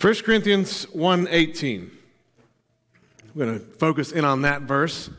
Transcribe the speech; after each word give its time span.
1 0.00 0.14
Corinthians 0.22 0.86
1:18. 0.94 1.90
I'm 3.24 3.36
going 3.36 3.58
to 3.58 3.64
focus 3.78 4.12
in 4.12 4.24
on 4.24 4.42
that 4.42 4.62
verse. 4.62 5.10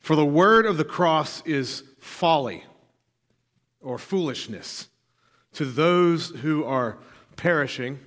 For 0.00 0.16
the 0.16 0.24
word 0.24 0.64
of 0.64 0.78
the 0.78 0.84
cross 0.84 1.42
is 1.44 1.84
folly 2.00 2.64
or 3.82 3.98
foolishness 3.98 4.88
to 5.52 5.66
those 5.66 6.30
who 6.30 6.64
are 6.64 6.96
perishing, 7.36 8.00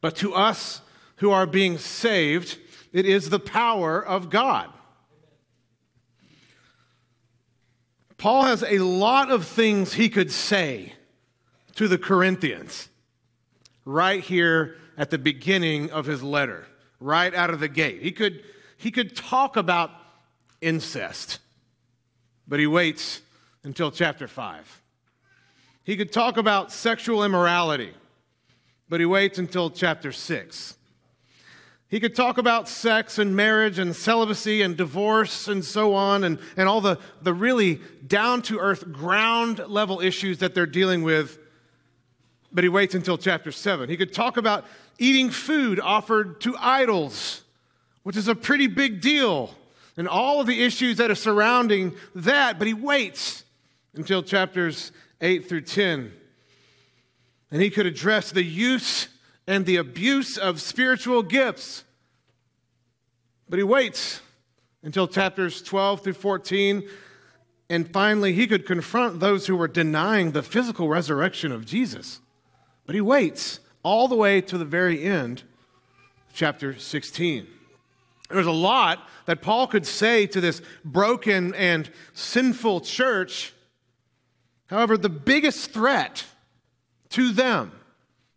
but 0.00 0.16
to 0.16 0.32
us 0.32 0.80
who 1.16 1.30
are 1.30 1.46
being 1.46 1.76
saved, 1.76 2.56
it 2.90 3.04
is 3.04 3.28
the 3.28 3.38
power 3.38 4.02
of 4.02 4.30
God. 4.30 4.72
Paul 8.16 8.44
has 8.44 8.62
a 8.62 8.78
lot 8.78 9.30
of 9.30 9.46
things 9.46 9.92
he 9.92 10.08
could 10.08 10.32
say 10.32 10.94
to 11.74 11.88
the 11.88 11.98
Corinthians 11.98 12.88
right 13.88 14.22
here 14.22 14.76
at 14.98 15.08
the 15.08 15.16
beginning 15.16 15.90
of 15.92 16.04
his 16.04 16.22
letter, 16.22 16.66
right 17.00 17.34
out 17.34 17.48
of 17.48 17.58
the 17.58 17.68
gate. 17.68 18.02
He 18.02 18.12
could, 18.12 18.44
he 18.76 18.90
could 18.90 19.16
talk 19.16 19.56
about 19.56 19.90
incest, 20.60 21.38
but 22.46 22.60
he 22.60 22.66
waits 22.66 23.22
until 23.64 23.90
chapter 23.90 24.28
5. 24.28 24.82
He 25.84 25.96
could 25.96 26.12
talk 26.12 26.36
about 26.36 26.70
sexual 26.70 27.24
immorality, 27.24 27.94
but 28.90 29.00
he 29.00 29.06
waits 29.06 29.38
until 29.38 29.70
chapter 29.70 30.12
6. 30.12 30.76
He 31.88 31.98
could 31.98 32.14
talk 32.14 32.36
about 32.36 32.68
sex 32.68 33.18
and 33.18 33.34
marriage 33.34 33.78
and 33.78 33.96
celibacy 33.96 34.60
and 34.60 34.76
divorce 34.76 35.48
and 35.48 35.64
so 35.64 35.94
on 35.94 36.24
and, 36.24 36.38
and 36.58 36.68
all 36.68 36.82
the, 36.82 36.98
the 37.22 37.32
really 37.32 37.80
down 38.06 38.42
to 38.42 38.58
earth, 38.58 38.92
ground 38.92 39.60
level 39.66 40.02
issues 40.02 40.40
that 40.40 40.54
they're 40.54 40.66
dealing 40.66 41.02
with, 41.02 41.38
but 42.52 42.64
he 42.64 42.68
waits 42.68 42.94
until 42.94 43.18
chapter 43.18 43.52
7. 43.52 43.88
He 43.88 43.96
could 43.96 44.12
talk 44.12 44.36
about 44.36 44.64
eating 44.98 45.30
food 45.30 45.80
offered 45.80 46.40
to 46.42 46.56
idols, 46.58 47.42
which 48.02 48.16
is 48.16 48.28
a 48.28 48.34
pretty 48.34 48.66
big 48.66 49.00
deal, 49.00 49.54
and 49.96 50.08
all 50.08 50.40
of 50.40 50.46
the 50.46 50.62
issues 50.62 50.96
that 50.98 51.10
are 51.10 51.16
surrounding 51.16 51.94
that, 52.14 52.58
but 52.58 52.66
he 52.66 52.74
waits 52.74 53.44
until 53.94 54.22
chapters 54.22 54.92
8 55.20 55.48
through 55.48 55.62
10. 55.62 56.12
And 57.50 57.62
he 57.62 57.70
could 57.70 57.86
address 57.86 58.30
the 58.30 58.44
use 58.44 59.08
and 59.46 59.64
the 59.64 59.76
abuse 59.76 60.36
of 60.36 60.60
spiritual 60.60 61.22
gifts. 61.22 61.84
But 63.48 63.58
he 63.58 63.62
waits 63.62 64.20
until 64.82 65.08
chapters 65.08 65.62
12 65.62 66.02
through 66.02 66.12
14. 66.12 66.88
And 67.70 67.90
finally, 67.90 68.34
he 68.34 68.46
could 68.46 68.66
confront 68.66 69.20
those 69.20 69.46
who 69.46 69.56
were 69.56 69.68
denying 69.68 70.32
the 70.32 70.42
physical 70.42 70.88
resurrection 70.88 71.50
of 71.50 71.66
Jesus. 71.66 72.20
But 72.88 72.94
he 72.94 73.02
waits 73.02 73.60
all 73.82 74.08
the 74.08 74.16
way 74.16 74.40
to 74.40 74.56
the 74.56 74.64
very 74.64 75.02
end, 75.04 75.42
chapter 76.32 76.78
16. 76.78 77.46
There's 78.30 78.46
a 78.46 78.50
lot 78.50 79.06
that 79.26 79.42
Paul 79.42 79.66
could 79.66 79.84
say 79.84 80.26
to 80.28 80.40
this 80.40 80.62
broken 80.86 81.54
and 81.54 81.90
sinful 82.14 82.80
church. 82.80 83.52
However, 84.68 84.96
the 84.96 85.10
biggest 85.10 85.70
threat 85.70 86.24
to 87.10 87.30
them 87.30 87.72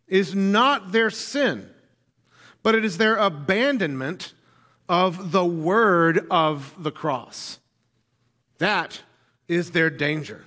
is 0.06 0.34
not 0.34 0.92
their 0.92 1.08
sin, 1.08 1.70
but 2.62 2.74
it 2.74 2.84
is 2.84 2.98
their 2.98 3.16
abandonment 3.16 4.34
of 4.86 5.32
the 5.32 5.46
word 5.46 6.26
of 6.30 6.74
the 6.78 6.92
cross. 6.92 7.58
That 8.58 9.00
is 9.48 9.70
their 9.70 9.88
danger. 9.88 10.44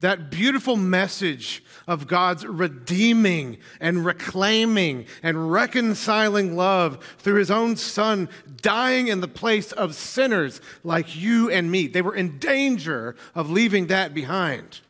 That 0.00 0.30
beautiful 0.30 0.76
message 0.76 1.64
of 1.88 2.06
God's 2.06 2.46
redeeming 2.46 3.58
and 3.80 4.04
reclaiming 4.04 5.06
and 5.22 5.50
reconciling 5.50 6.56
love 6.56 7.04
through 7.18 7.38
his 7.40 7.50
own 7.50 7.76
son 7.76 8.28
dying 8.62 9.08
in 9.08 9.20
the 9.20 9.26
place 9.28 9.72
of 9.72 9.96
sinners 9.96 10.60
like 10.84 11.16
you 11.16 11.50
and 11.50 11.70
me. 11.70 11.88
They 11.88 12.02
were 12.02 12.14
in 12.14 12.38
danger 12.38 13.16
of 13.34 13.50
leaving 13.50 13.88
that 13.88 14.14
behind. 14.14 14.80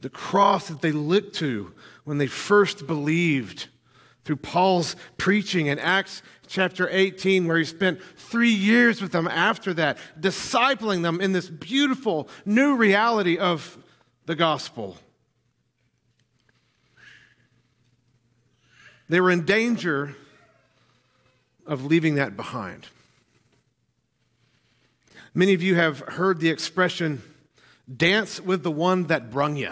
the 0.00 0.10
cross 0.10 0.68
that 0.68 0.80
they 0.80 0.92
looked 0.92 1.34
to 1.36 1.72
when 2.04 2.18
they 2.18 2.26
first 2.26 2.86
believed 2.86 3.68
through 4.24 4.36
Paul's 4.36 4.96
preaching 5.16 5.66
in 5.66 5.78
Acts 5.78 6.22
chapter 6.50 6.88
18, 6.90 7.46
where 7.46 7.56
he 7.56 7.64
spent 7.64 8.02
three 8.16 8.50
years 8.50 9.00
with 9.00 9.12
them 9.12 9.28
after 9.28 9.72
that, 9.72 9.96
discipling 10.18 11.02
them 11.02 11.20
in 11.20 11.32
this 11.32 11.48
beautiful 11.48 12.28
new 12.44 12.74
reality 12.74 13.38
of 13.38 13.78
the 14.26 14.34
gospel. 14.34 14.96
They 19.08 19.20
were 19.20 19.30
in 19.30 19.44
danger 19.44 20.16
of 21.66 21.84
leaving 21.84 22.16
that 22.16 22.36
behind. 22.36 22.88
Many 25.32 25.54
of 25.54 25.62
you 25.62 25.76
have 25.76 26.00
heard 26.00 26.40
the 26.40 26.48
expression, 26.48 27.22
dance 27.96 28.40
with 28.40 28.64
the 28.64 28.72
one 28.72 29.04
that 29.04 29.30
brung 29.30 29.56
you. 29.56 29.70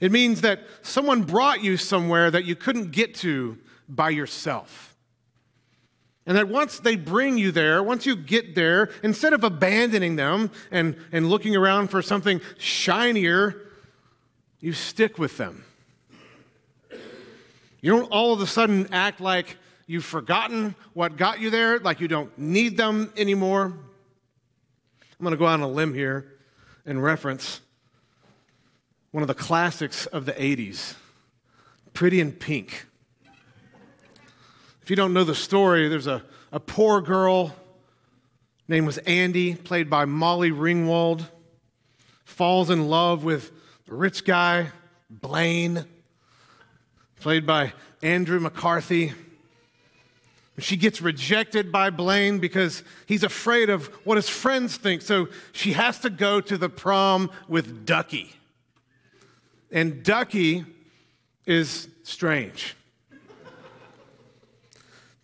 It 0.00 0.12
means 0.12 0.42
that 0.42 0.60
someone 0.82 1.22
brought 1.22 1.62
you 1.62 1.76
somewhere 1.76 2.30
that 2.30 2.44
you 2.44 2.54
couldn't 2.54 2.90
get 2.90 3.14
to 3.16 3.58
by 3.88 4.10
yourself. 4.10 4.94
And 6.26 6.36
that 6.36 6.48
once 6.48 6.80
they 6.80 6.96
bring 6.96 7.38
you 7.38 7.52
there, 7.52 7.82
once 7.82 8.04
you 8.04 8.16
get 8.16 8.54
there, 8.54 8.90
instead 9.02 9.32
of 9.32 9.44
abandoning 9.44 10.16
them 10.16 10.50
and, 10.70 10.96
and 11.12 11.30
looking 11.30 11.54
around 11.54 11.88
for 11.88 12.02
something 12.02 12.40
shinier, 12.58 13.68
you 14.58 14.72
stick 14.72 15.18
with 15.18 15.36
them. 15.38 15.64
You 17.80 17.92
don't 17.92 18.10
all 18.10 18.32
of 18.32 18.40
a 18.40 18.46
sudden 18.46 18.88
act 18.92 19.20
like 19.20 19.56
you've 19.86 20.04
forgotten 20.04 20.74
what 20.94 21.16
got 21.16 21.38
you 21.40 21.50
there, 21.50 21.78
like 21.78 22.00
you 22.00 22.08
don't 22.08 22.36
need 22.36 22.76
them 22.76 23.12
anymore. 23.16 23.66
I'm 23.66 25.22
going 25.22 25.30
to 25.30 25.38
go 25.38 25.46
out 25.46 25.54
on 25.54 25.60
a 25.60 25.68
limb 25.68 25.94
here 25.94 26.32
and 26.84 27.00
reference 27.00 27.60
one 29.16 29.22
of 29.22 29.28
the 29.28 29.34
classics 29.34 30.04
of 30.04 30.26
the 30.26 30.32
80s 30.34 30.92
Pretty 31.94 32.20
in 32.20 32.32
Pink. 32.32 32.84
If 34.82 34.90
you 34.90 34.96
don't 34.96 35.14
know 35.14 35.24
the 35.24 35.34
story, 35.34 35.88
there's 35.88 36.06
a, 36.06 36.22
a 36.52 36.60
poor 36.60 37.00
girl 37.00 37.56
named 38.68 38.86
was 38.86 38.98
Andy, 38.98 39.54
played 39.54 39.88
by 39.88 40.04
Molly 40.04 40.50
Ringwald, 40.50 41.24
falls 42.26 42.68
in 42.68 42.88
love 42.90 43.24
with 43.24 43.52
the 43.86 43.94
rich 43.94 44.22
guy, 44.22 44.66
Blaine, 45.08 45.86
played 47.18 47.46
by 47.46 47.72
Andrew 48.02 48.38
McCarthy. 48.38 49.14
She 50.58 50.76
gets 50.76 51.00
rejected 51.00 51.72
by 51.72 51.88
Blaine 51.88 52.38
because 52.38 52.82
he's 53.06 53.22
afraid 53.22 53.70
of 53.70 53.86
what 54.04 54.18
his 54.18 54.28
friends 54.28 54.76
think. 54.76 55.00
So 55.00 55.28
she 55.52 55.72
has 55.72 56.00
to 56.00 56.10
go 56.10 56.42
to 56.42 56.58
the 56.58 56.68
prom 56.68 57.30
with 57.48 57.86
Ducky. 57.86 58.35
And 59.70 60.02
Ducky 60.02 60.64
is 61.44 61.88
strange. 62.02 62.74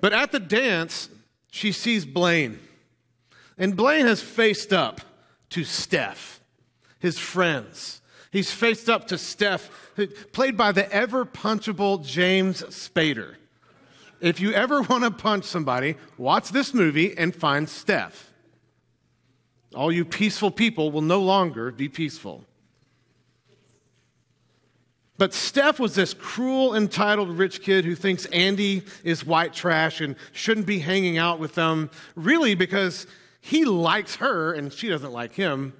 But 0.01 0.13
at 0.13 0.33
the 0.33 0.41
dance, 0.41 1.09
she 1.51 1.71
sees 1.73 2.05
Blaine. 2.05 2.59
And 3.57 3.77
Blaine 3.77 4.07
has 4.07 4.21
faced 4.21 4.73
up 4.73 5.01
to 5.51 5.61
Steff, 5.61 6.39
his 6.99 7.19
friends. 7.19 8.01
He's 8.33 8.51
faced 8.51 8.89
up 8.89 9.07
to 9.09 9.17
Steff, 9.17 9.69
played 10.33 10.57
by 10.57 10.73
the 10.73 10.91
ever 10.91 11.25
punchable 11.25 12.05
James 12.05 12.63
Spader. 12.63 13.35
If 14.21 14.41
you 14.41 14.53
ever 14.53 14.83
want 14.83 15.05
to 15.05 15.11
punch 15.11 15.45
somebody, 15.45 15.97
watch 16.17 16.51
this 16.51 16.73
movie 16.73 17.17
and 17.17 17.35
find 17.35 17.67
Steff. 17.67 18.13
All 19.75 19.93
you 19.93 20.05
peaceful 20.05 20.51
people 20.51 20.91
will 20.91 21.03
no 21.03 21.21
longer 21.21 21.71
be 21.71 21.89
peaceful. 21.89 22.45
But 25.23 25.31
Steff 25.31 25.79
was 25.79 25.95
this 25.95 26.15
cruel, 26.15 26.75
entitled 26.75 27.31
rich 27.31 27.63
kid 27.63 27.85
who 27.85 27.95
thinks 27.95 28.27
Andy 28.27 28.83
is 29.05 29.25
white 29.25 29.53
trash 29.53 30.01
and 30.01 30.17
shouldn't 30.33 30.67
be 30.67 30.81
hanging 30.81 31.17
out 31.17 31.39
with 31.39 31.55
them, 31.55 31.91
really 32.17 32.57
because 32.57 33.07
he 33.41 33.65
likes 33.65 34.17
her 34.17 34.53
and 34.53 34.73
she 34.73 34.89
doesn't 34.89 35.13
like 35.13 35.33
him. 35.33 35.75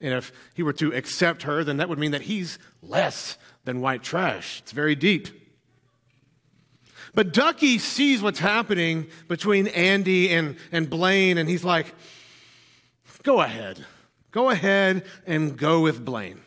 And 0.00 0.14
if 0.14 0.30
he 0.54 0.62
were 0.62 0.72
to 0.74 0.94
accept 0.94 1.42
her, 1.42 1.64
then 1.64 1.78
that 1.78 1.88
would 1.88 1.98
mean 1.98 2.12
that 2.12 2.22
he's 2.22 2.60
less 2.80 3.38
than 3.64 3.80
white 3.80 4.04
trash. 4.04 4.60
It's 4.60 4.70
very 4.70 4.94
deep. 4.94 5.26
But 7.12 7.32
Ducky 7.32 7.78
sees 7.78 8.22
what's 8.22 8.38
happening 8.38 9.08
between 9.26 9.66
Andy 9.66 10.32
and, 10.32 10.54
and 10.70 10.88
Blaine, 10.88 11.38
and 11.38 11.48
he's 11.48 11.64
like, 11.64 11.92
go 13.24 13.40
ahead. 13.40 13.84
Go 14.30 14.48
ahead 14.48 15.04
and 15.26 15.56
go 15.56 15.80
with 15.80 16.04
Blaine. 16.04 16.40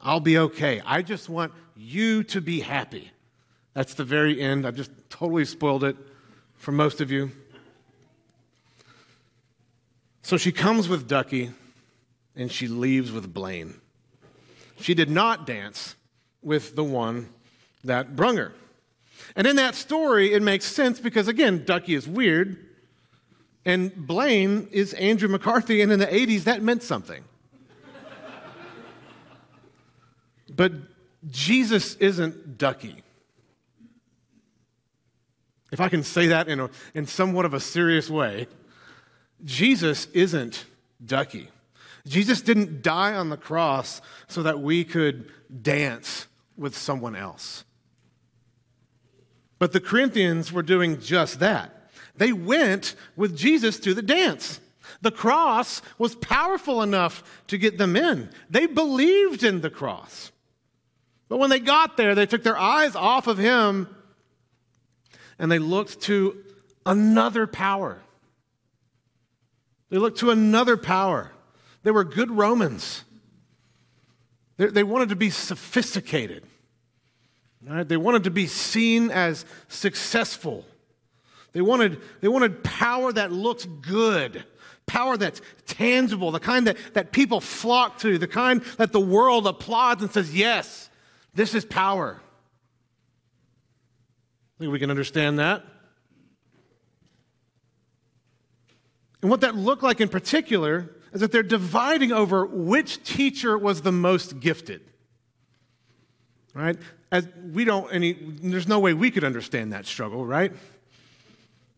I'll 0.00 0.20
be 0.20 0.38
okay. 0.38 0.80
I 0.84 1.02
just 1.02 1.28
want 1.28 1.52
you 1.76 2.22
to 2.24 2.40
be 2.40 2.60
happy. 2.60 3.10
That's 3.74 3.94
the 3.94 4.04
very 4.04 4.40
end. 4.40 4.66
I've 4.66 4.76
just 4.76 4.90
totally 5.10 5.44
spoiled 5.44 5.84
it 5.84 5.96
for 6.56 6.72
most 6.72 7.00
of 7.00 7.10
you. 7.10 7.30
So 10.22 10.36
she 10.36 10.52
comes 10.52 10.88
with 10.88 11.08
Ducky 11.08 11.50
and 12.36 12.50
she 12.50 12.68
leaves 12.68 13.12
with 13.12 13.32
Blaine. 13.32 13.74
she 14.78 14.94
did 14.94 15.10
not 15.10 15.46
dance 15.46 15.96
with 16.42 16.74
the 16.74 16.84
one 16.84 17.28
that 17.84 18.16
brung 18.16 18.36
her. 18.36 18.52
And 19.36 19.46
in 19.46 19.56
that 19.56 19.74
story, 19.74 20.32
it 20.32 20.42
makes 20.42 20.64
sense 20.64 21.00
because, 21.00 21.28
again, 21.28 21.64
Ducky 21.64 21.94
is 21.94 22.08
weird, 22.08 22.66
and 23.64 23.94
Blaine 23.94 24.68
is 24.72 24.94
Andrew 24.94 25.28
McCarthy, 25.28 25.82
and 25.82 25.92
in 25.92 25.98
the 25.98 26.06
80s, 26.06 26.44
that 26.44 26.62
meant 26.62 26.82
something. 26.82 27.24
But 30.60 30.72
Jesus 31.26 31.94
isn't 31.94 32.58
Ducky. 32.58 33.02
If 35.72 35.80
I 35.80 35.88
can 35.88 36.02
say 36.02 36.26
that 36.26 36.48
in, 36.48 36.60
a, 36.60 36.68
in 36.92 37.06
somewhat 37.06 37.46
of 37.46 37.54
a 37.54 37.60
serious 37.60 38.10
way, 38.10 38.46
Jesus 39.42 40.04
isn't 40.12 40.66
Ducky. 41.02 41.48
Jesus 42.06 42.42
didn't 42.42 42.82
die 42.82 43.14
on 43.14 43.30
the 43.30 43.38
cross 43.38 44.02
so 44.28 44.42
that 44.42 44.60
we 44.60 44.84
could 44.84 45.30
dance 45.62 46.26
with 46.58 46.76
someone 46.76 47.16
else. 47.16 47.64
But 49.58 49.72
the 49.72 49.80
Corinthians 49.80 50.52
were 50.52 50.62
doing 50.62 51.00
just 51.00 51.40
that. 51.40 51.90
They 52.16 52.34
went 52.34 52.96
with 53.16 53.34
Jesus 53.34 53.80
to 53.80 53.94
the 53.94 54.02
dance. 54.02 54.60
The 55.00 55.10
cross 55.10 55.80
was 55.96 56.16
powerful 56.16 56.82
enough 56.82 57.42
to 57.46 57.56
get 57.56 57.78
them 57.78 57.96
in. 57.96 58.28
They 58.50 58.66
believed 58.66 59.42
in 59.42 59.62
the 59.62 59.70
cross. 59.70 60.32
But 61.30 61.38
when 61.38 61.48
they 61.48 61.60
got 61.60 61.96
there, 61.96 62.16
they 62.16 62.26
took 62.26 62.42
their 62.42 62.58
eyes 62.58 62.96
off 62.96 63.28
of 63.28 63.38
him 63.38 63.88
and 65.38 65.50
they 65.50 65.60
looked 65.60 66.02
to 66.02 66.36
another 66.84 67.46
power. 67.46 68.02
They 69.90 69.98
looked 69.98 70.18
to 70.18 70.30
another 70.30 70.76
power. 70.76 71.30
They 71.84 71.92
were 71.92 72.02
good 72.02 72.32
Romans. 72.32 73.04
They, 74.56 74.66
they 74.66 74.82
wanted 74.82 75.10
to 75.10 75.16
be 75.16 75.30
sophisticated. 75.30 76.42
Right? 77.64 77.88
They 77.88 77.96
wanted 77.96 78.24
to 78.24 78.32
be 78.32 78.48
seen 78.48 79.12
as 79.12 79.44
successful. 79.68 80.64
They 81.52 81.60
wanted, 81.60 82.00
they 82.22 82.28
wanted 82.28 82.64
power 82.64 83.12
that 83.12 83.30
looks 83.30 83.66
good, 83.66 84.44
power 84.86 85.16
that's 85.16 85.40
tangible, 85.66 86.32
the 86.32 86.40
kind 86.40 86.66
that, 86.66 86.76
that 86.94 87.12
people 87.12 87.40
flock 87.40 87.98
to, 88.00 88.18
the 88.18 88.26
kind 88.26 88.62
that 88.78 88.90
the 88.90 89.00
world 89.00 89.46
applauds 89.46 90.02
and 90.02 90.10
says, 90.10 90.34
yes, 90.34 90.89
this 91.34 91.54
is 91.54 91.64
power 91.64 92.20
I 94.60 94.64
think 94.64 94.72
we 94.72 94.78
can 94.78 94.90
understand 94.90 95.38
that. 95.38 95.64
And 99.22 99.30
what 99.30 99.40
that 99.40 99.54
looked 99.54 99.82
like 99.82 100.02
in 100.02 100.10
particular 100.10 100.94
is 101.14 101.22
that 101.22 101.32
they're 101.32 101.42
dividing 101.42 102.12
over 102.12 102.44
which 102.44 103.02
teacher 103.02 103.56
was 103.56 103.80
the 103.80 103.90
most 103.90 104.38
gifted. 104.38 104.82
Right? 106.52 106.76
As 107.10 107.26
we 107.52 107.64
don't 107.64 107.90
any 107.90 108.12
there's 108.12 108.68
no 108.68 108.80
way 108.80 108.92
we 108.92 109.10
could 109.10 109.24
understand 109.24 109.72
that 109.72 109.86
struggle, 109.86 110.26
right? 110.26 110.52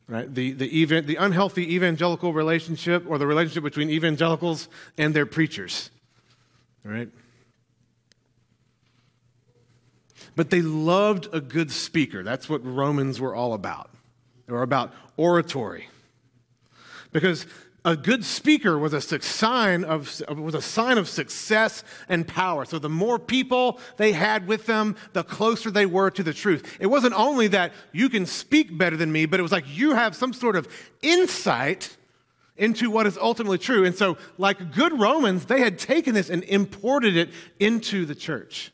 Right? 0.09 0.35
The, 0.35 0.51
the, 0.51 0.83
evan, 0.83 1.07
the 1.07 1.17
unhealthy 1.17 1.77
evangelical 1.77 2.33
relationship 2.33 3.05
or 3.07 3.17
the 3.17 3.29
relationship 3.29 3.63
between 3.63 3.91
evangelicals 3.91 4.69
and 4.99 5.15
their 5.15 5.25
preachers. 5.25 5.91
Right? 6.83 7.11
But 10.35 10.51
they 10.51 10.63
loved 10.63 11.29
a 11.33 11.41
good 11.41 11.71
speaker. 11.71 12.23
That's 12.23 12.49
what 12.49 12.65
Romans 12.65 13.21
were 13.21 13.35
all 13.35 13.55
about. 13.55 13.91
They 14.47 14.53
were 14.53 14.63
about 14.63 14.93
oratory. 15.17 15.89
Because 17.13 17.47
a 17.85 17.97
good 17.97 18.25
speaker 18.25 18.79
was 18.79 18.95
a 18.95 19.01
sign 19.01 19.85
of, 19.85 20.23
was 20.29 20.55
a 20.55 20.63
sign 20.63 20.99
of 20.99 21.09
success 21.09 21.83
and 22.09 22.27
power. 22.27 22.65
So 22.65 22.79
the 22.79 22.89
more 22.89 23.19
people 23.19 23.81
they 23.97 24.13
had 24.13 24.47
with 24.47 24.67
them, 24.67 24.97
the 25.13 25.25
closer 25.25 25.71
they 25.71 25.87
were 25.87 26.11
to 26.11 26.23
the 26.23 26.33
truth. 26.33 26.77
It 26.81 26.87
wasn't 26.87 27.15
only 27.15 27.49
that 27.49 27.73
you 27.93 28.09
can 28.09 28.25
speak 28.25 28.77
better 28.79 28.97
than 28.97 29.11
me, 29.11 29.27
but 29.27 29.41
it 29.41 29.43
was 29.43 29.53
like 29.53 29.65
you 29.69 29.95
have 29.95 30.15
some 30.15 30.33
sort 30.33 30.55
of 30.55 30.69
insight 31.03 31.97
into 32.57 32.91
what 32.91 33.07
is 33.07 33.19
ultimately 33.19 33.59
true. 33.59 33.85
And 33.85 33.97
so, 33.97 34.17
like 34.39 34.73
good 34.73 34.99
Romans, 34.99 35.47
they 35.47 35.61
had 35.61 35.79
taken 35.79 36.15
this 36.15 36.31
and 36.31 36.45
imported 36.45 37.17
it 37.17 37.31
into 37.59 38.05
the 38.07 38.15
church 38.15 38.73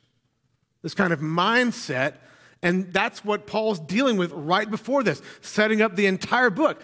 this 0.83 0.95
kind 0.95 1.13
of 1.13 1.21
mindset. 1.21 2.15
And 2.63 2.93
that's 2.93 3.25
what 3.25 3.47
Paul's 3.47 3.79
dealing 3.81 4.17
with 4.17 4.33
right 4.33 4.69
before 4.69 5.03
this, 5.03 5.23
setting 5.41 5.81
up 5.81 5.97
the 5.97 6.07
entire 6.07 6.51
book. 6.51 6.83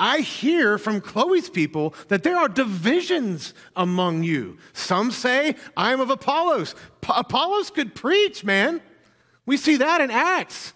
I 0.00 0.20
hear 0.20 0.78
from 0.78 1.00
Chloe's 1.00 1.50
people 1.50 1.94
that 2.06 2.22
there 2.22 2.36
are 2.36 2.48
divisions 2.48 3.52
among 3.74 4.22
you. 4.22 4.58
Some 4.72 5.10
say, 5.10 5.56
I'm 5.76 6.00
of 6.00 6.10
Apollos. 6.10 6.76
P- 7.00 7.12
Apollos 7.16 7.70
could 7.70 7.96
preach, 7.96 8.44
man. 8.44 8.80
We 9.44 9.56
see 9.56 9.78
that 9.78 10.00
in 10.00 10.12
Acts. 10.12 10.72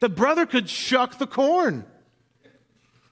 The 0.00 0.08
brother 0.08 0.46
could 0.46 0.70
shuck 0.70 1.18
the 1.18 1.26
corn. 1.26 1.84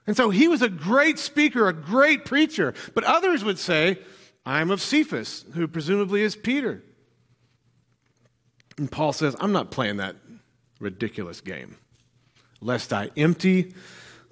And 0.06 0.16
so 0.16 0.30
he 0.30 0.48
was 0.48 0.62
a 0.62 0.68
great 0.68 1.18
speaker, 1.18 1.68
a 1.68 1.72
great 1.72 2.24
preacher. 2.24 2.74
But 2.94 3.04
others 3.04 3.44
would 3.44 3.58
say, 3.58 3.98
I'm 4.46 4.70
of 4.70 4.80
Cephas, 4.80 5.44
who 5.54 5.66
presumably 5.68 6.22
is 6.22 6.36
Peter. 6.36 6.82
And 8.76 8.90
Paul 8.90 9.12
says, 9.12 9.36
I'm 9.40 9.52
not 9.52 9.70
playing 9.70 9.98
that 9.98 10.16
ridiculous 10.80 11.40
game, 11.40 11.76
lest 12.60 12.92
I 12.92 13.10
empty 13.16 13.74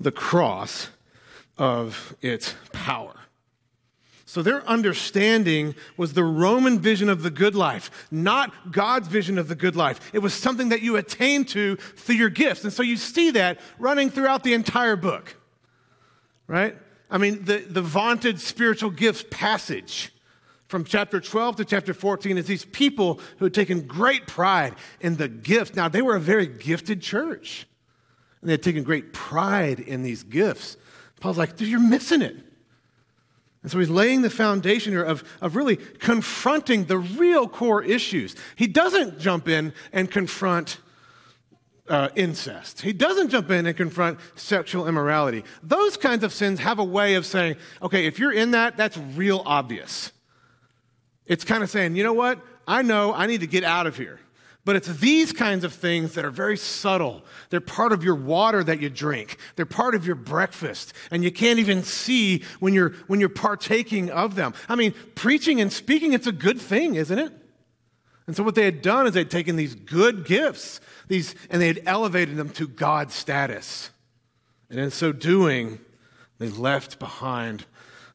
the 0.00 0.12
cross 0.12 0.88
of 1.58 2.16
its 2.20 2.54
power. 2.72 3.14
So 4.32 4.42
their 4.42 4.66
understanding 4.66 5.74
was 5.98 6.14
the 6.14 6.24
Roman 6.24 6.78
vision 6.78 7.10
of 7.10 7.22
the 7.22 7.30
good 7.30 7.54
life, 7.54 7.90
not 8.10 8.72
God's 8.72 9.06
vision 9.06 9.36
of 9.36 9.46
the 9.46 9.54
good 9.54 9.76
life. 9.76 10.10
It 10.14 10.20
was 10.20 10.32
something 10.32 10.70
that 10.70 10.80
you 10.80 10.96
attain 10.96 11.44
to 11.46 11.76
through 11.76 12.14
your 12.14 12.30
gifts. 12.30 12.64
And 12.64 12.72
so 12.72 12.82
you 12.82 12.96
see 12.96 13.32
that 13.32 13.60
running 13.78 14.08
throughout 14.08 14.42
the 14.42 14.54
entire 14.54 14.96
book, 14.96 15.36
right? 16.46 16.74
I 17.10 17.18
mean, 17.18 17.44
the, 17.44 17.58
the 17.58 17.82
vaunted 17.82 18.40
spiritual 18.40 18.88
gifts 18.88 19.22
passage 19.30 20.11
from 20.72 20.84
chapter 20.84 21.20
12 21.20 21.56
to 21.56 21.66
chapter 21.66 21.92
14 21.92 22.38
is 22.38 22.46
these 22.46 22.64
people 22.64 23.20
who 23.36 23.44
had 23.44 23.52
taken 23.52 23.82
great 23.82 24.26
pride 24.26 24.74
in 25.02 25.16
the 25.16 25.28
gift. 25.28 25.76
Now, 25.76 25.86
they 25.86 26.00
were 26.00 26.16
a 26.16 26.20
very 26.20 26.46
gifted 26.46 27.02
church, 27.02 27.66
and 28.40 28.48
they 28.48 28.54
had 28.54 28.62
taken 28.62 28.82
great 28.82 29.12
pride 29.12 29.80
in 29.80 30.02
these 30.02 30.22
gifts. 30.22 30.78
Paul's 31.20 31.36
like, 31.36 31.56
dude, 31.56 31.68
you're 31.68 31.78
missing 31.78 32.22
it. 32.22 32.36
And 33.62 33.70
so 33.70 33.80
he's 33.80 33.90
laying 33.90 34.22
the 34.22 34.30
foundation 34.30 34.94
here 34.94 35.02
of, 35.02 35.22
of 35.42 35.56
really 35.56 35.76
confronting 35.76 36.86
the 36.86 36.96
real 36.96 37.48
core 37.48 37.82
issues. 37.82 38.34
He 38.56 38.66
doesn't 38.66 39.18
jump 39.18 39.48
in 39.48 39.74
and 39.92 40.10
confront 40.10 40.78
uh, 41.86 42.08
incest. 42.16 42.80
He 42.80 42.94
doesn't 42.94 43.28
jump 43.28 43.50
in 43.50 43.66
and 43.66 43.76
confront 43.76 44.20
sexual 44.36 44.88
immorality. 44.88 45.44
Those 45.62 45.98
kinds 45.98 46.24
of 46.24 46.32
sins 46.32 46.60
have 46.60 46.78
a 46.78 46.84
way 46.84 47.16
of 47.16 47.26
saying, 47.26 47.56
okay, 47.82 48.06
if 48.06 48.18
you're 48.18 48.32
in 48.32 48.52
that, 48.52 48.78
that's 48.78 48.96
real 48.96 49.42
obvious. 49.44 50.12
It's 51.26 51.44
kind 51.44 51.62
of 51.62 51.70
saying, 51.70 51.96
you 51.96 52.04
know 52.04 52.12
what? 52.12 52.40
I 52.66 52.82
know 52.82 53.12
I 53.12 53.26
need 53.26 53.40
to 53.40 53.46
get 53.46 53.64
out 53.64 53.86
of 53.86 53.96
here. 53.96 54.20
But 54.64 54.76
it's 54.76 54.86
these 54.98 55.32
kinds 55.32 55.64
of 55.64 55.72
things 55.72 56.14
that 56.14 56.24
are 56.24 56.30
very 56.30 56.56
subtle. 56.56 57.24
They're 57.50 57.60
part 57.60 57.90
of 57.90 58.04
your 58.04 58.14
water 58.14 58.62
that 58.62 58.80
you 58.80 58.88
drink. 58.90 59.36
They're 59.56 59.66
part 59.66 59.96
of 59.96 60.06
your 60.06 60.14
breakfast. 60.14 60.92
And 61.10 61.24
you 61.24 61.32
can't 61.32 61.58
even 61.58 61.82
see 61.82 62.44
when 62.60 62.72
you're, 62.72 62.90
when 63.08 63.18
you're 63.18 63.28
partaking 63.28 64.10
of 64.10 64.36
them. 64.36 64.54
I 64.68 64.76
mean, 64.76 64.94
preaching 65.16 65.60
and 65.60 65.72
speaking, 65.72 66.12
it's 66.12 66.28
a 66.28 66.32
good 66.32 66.60
thing, 66.60 66.94
isn't 66.94 67.18
it? 67.18 67.32
And 68.28 68.36
so 68.36 68.44
what 68.44 68.54
they 68.54 68.64
had 68.64 68.82
done 68.82 69.08
is 69.08 69.14
they'd 69.14 69.28
taken 69.28 69.56
these 69.56 69.74
good 69.74 70.24
gifts, 70.24 70.80
these, 71.08 71.34
and 71.50 71.60
they 71.60 71.66
had 71.66 71.82
elevated 71.84 72.36
them 72.36 72.50
to 72.50 72.68
God's 72.68 73.14
status. 73.14 73.90
And 74.70 74.78
in 74.78 74.92
so 74.92 75.10
doing, 75.10 75.80
they 76.38 76.48
left 76.48 77.00
behind 77.00 77.66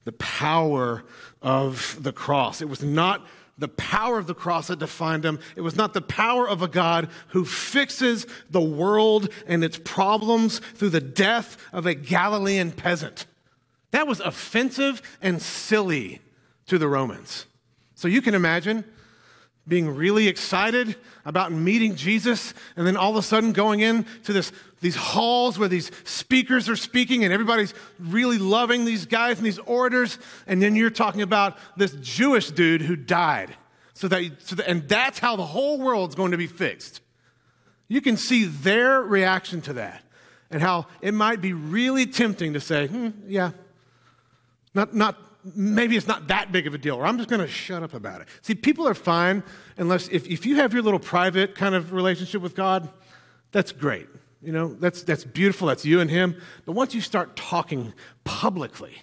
the 0.05 0.13
power 0.13 1.03
of 1.41 1.97
the 2.01 2.11
cross. 2.11 2.61
It 2.61 2.69
was 2.69 2.83
not 2.83 3.25
the 3.57 3.67
power 3.67 4.17
of 4.17 4.27
the 4.27 4.35
cross 4.35 4.67
that 4.67 4.79
defined 4.79 5.25
him. 5.25 5.39
It 5.55 5.61
was 5.61 5.75
not 5.75 5.93
the 5.93 6.01
power 6.01 6.47
of 6.47 6.61
a 6.61 6.67
God 6.67 7.09
who 7.29 7.43
fixes 7.43 8.27
the 8.49 8.61
world 8.61 9.29
and 9.47 9.63
its 9.63 9.79
problems 9.83 10.59
through 10.59 10.91
the 10.91 11.01
death 11.01 11.57
of 11.73 11.85
a 11.85 11.95
Galilean 11.95 12.71
peasant. 12.71 13.25
That 13.91 14.07
was 14.07 14.19
offensive 14.19 15.01
and 15.21 15.41
silly 15.41 16.21
to 16.67 16.77
the 16.77 16.87
Romans. 16.87 17.45
So 17.95 18.07
you 18.07 18.21
can 18.21 18.35
imagine 18.35 18.83
being 19.67 19.95
really 19.95 20.27
excited 20.27 20.95
about 21.25 21.51
meeting 21.51 21.95
Jesus, 21.95 22.53
and 22.75 22.87
then 22.87 22.95
all 22.95 23.11
of 23.11 23.17
a 23.17 23.21
sudden 23.21 23.51
going 23.51 23.81
into 23.81 24.31
this, 24.31 24.51
these 24.79 24.95
halls 24.95 25.59
where 25.59 25.67
these 25.67 25.91
speakers 26.05 26.69
are 26.69 26.75
speaking, 26.75 27.23
and 27.23 27.33
everybody's 27.33 27.73
really 27.99 28.37
loving 28.37 28.85
these 28.85 29.05
guys 29.05 29.37
and 29.37 29.45
these 29.45 29.59
orators, 29.59 30.19
and 30.47 30.61
then 30.61 30.75
you're 30.75 30.89
talking 30.89 31.21
about 31.21 31.57
this 31.75 31.91
Jewish 32.01 32.49
dude 32.51 32.81
who 32.81 32.95
died. 32.95 33.55
So 33.93 34.07
that, 34.07 34.31
so 34.39 34.55
that 34.55 34.69
and 34.69 34.87
that's 34.87 35.19
how 35.19 35.35
the 35.35 35.45
whole 35.45 35.79
world's 35.79 36.15
going 36.15 36.31
to 36.31 36.37
be 36.37 36.47
fixed. 36.47 37.01
You 37.87 37.99
can 37.99 38.15
see 38.15 38.45
their 38.45 39.01
reaction 39.01 39.61
to 39.61 39.73
that, 39.73 40.01
and 40.49 40.61
how 40.61 40.85
it 41.01 41.13
might 41.13 41.41
be 41.41 41.51
really 41.53 42.05
tempting 42.05 42.53
to 42.53 42.61
say, 42.61 42.87
hmm, 42.87 43.09
yeah, 43.27 43.51
not, 44.73 44.93
not, 44.93 45.17
maybe 45.55 45.97
it's 45.97 46.07
not 46.07 46.27
that 46.27 46.51
big 46.51 46.67
of 46.67 46.73
a 46.73 46.77
deal, 46.77 46.95
or 46.95 47.05
I'm 47.05 47.17
just 47.17 47.29
going 47.29 47.41
to 47.41 47.47
shut 47.47 47.83
up 47.83 47.93
about 47.93 48.21
it. 48.21 48.27
See, 48.41 48.55
people 48.55 48.87
are 48.87 48.93
fine 48.93 49.43
unless, 49.77 50.07
if, 50.09 50.27
if 50.27 50.45
you 50.45 50.57
have 50.57 50.73
your 50.73 50.81
little 50.81 50.99
private 50.99 51.55
kind 51.55 51.75
of 51.75 51.93
relationship 51.93 52.41
with 52.41 52.55
God, 52.55 52.89
that's 53.51 53.71
great. 53.71 54.07
You 54.41 54.51
know, 54.51 54.73
that's, 54.73 55.03
that's 55.03 55.23
beautiful. 55.23 55.67
That's 55.67 55.85
you 55.85 55.99
and 55.99 56.09
Him. 56.09 56.39
But 56.65 56.73
once 56.73 56.93
you 56.93 57.01
start 57.01 57.35
talking 57.35 57.93
publicly 58.23 59.01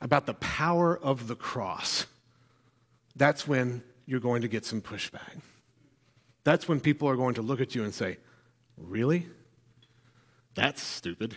about 0.00 0.26
the 0.26 0.34
power 0.34 0.96
of 0.96 1.26
the 1.28 1.36
cross, 1.36 2.06
that's 3.14 3.46
when 3.46 3.82
you're 4.06 4.20
going 4.20 4.42
to 4.42 4.48
get 4.48 4.64
some 4.64 4.80
pushback. 4.80 5.40
That's 6.44 6.68
when 6.68 6.80
people 6.80 7.08
are 7.08 7.16
going 7.16 7.34
to 7.34 7.42
look 7.42 7.60
at 7.60 7.74
you 7.74 7.82
and 7.82 7.92
say, 7.92 8.18
Really? 8.76 9.26
That's 10.54 10.82
stupid. 10.82 11.36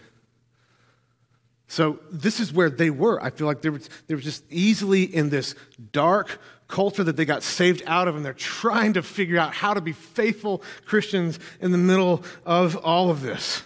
So, 1.72 2.00
this 2.12 2.40
is 2.40 2.52
where 2.52 2.72
they 2.72 2.90
were. 2.90 3.24
I 3.24 3.30
feel 3.30 3.46
like 3.46 3.62
they 3.62 3.70
were, 3.70 3.80
they 4.08 4.16
were 4.16 4.22
just 4.22 4.44
easily 4.50 5.04
in 5.04 5.30
this 5.30 5.54
dark 5.92 6.42
culture 6.68 7.04
that 7.04 7.16
they 7.16 7.26
got 7.26 7.44
saved 7.44 7.84
out 7.86 8.08
of, 8.08 8.16
and 8.16 8.26
they're 8.26 8.34
trying 8.34 8.94
to 8.94 9.04
figure 9.04 9.38
out 9.38 9.54
how 9.54 9.76
to 9.76 9.82
be 9.82 9.92
faithful 9.92 10.64
Christians 10.86 11.38
in 11.62 11.72
the 11.72 11.78
middle 11.78 12.24
of 12.44 12.76
all 12.78 13.12
of 13.12 13.22
this. 13.22 13.62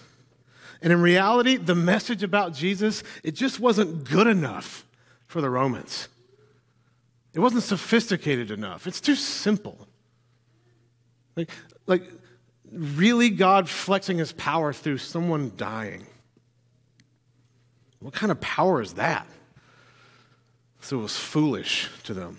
And 0.82 0.92
in 0.92 1.02
reality, 1.02 1.56
the 1.56 1.76
message 1.76 2.24
about 2.24 2.54
Jesus, 2.54 3.04
it 3.24 3.36
just 3.36 3.62
wasn't 3.62 4.04
good 4.04 4.28
enough 4.28 4.86
for 5.26 5.40
the 5.40 5.50
Romans. 5.50 6.10
It 7.34 7.40
wasn't 7.40 7.64
sophisticated 7.64 8.52
enough. 8.52 8.86
It's 8.86 9.00
too 9.00 9.16
simple. 9.16 9.88
Like, 11.38 11.50
like 11.88 12.04
really 12.70 13.30
God 13.30 13.70
flexing 13.70 14.18
his 14.18 14.34
power 14.34 14.74
through 14.74 14.98
someone 14.98 15.54
dying. 15.56 16.06
What 18.04 18.14
kind 18.14 18.32
of 18.32 18.42
power 18.42 18.82
is 18.82 18.96
that? 18.96 19.26
So 20.82 21.00
it 21.00 21.02
was 21.02 21.18
foolish 21.18 21.90
to 22.04 22.14
them. 22.14 22.38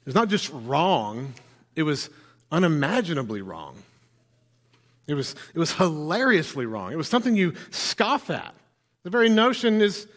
It 0.00 0.06
was 0.06 0.14
not 0.16 0.28
just 0.28 0.50
wrong, 0.52 1.34
it 1.76 1.84
was 1.84 2.10
unimaginably 2.50 3.40
wrong. 3.40 3.76
It 5.06 5.14
was, 5.14 5.36
it 5.54 5.58
was 5.58 5.72
hilariously 5.72 6.66
wrong. 6.66 6.92
It 6.92 6.96
was 6.96 7.08
something 7.08 7.36
you 7.36 7.54
scoff 7.70 8.28
at. 8.28 8.54
The 9.04 9.10
very 9.10 9.28
notion 9.28 9.80
is, 9.80 10.08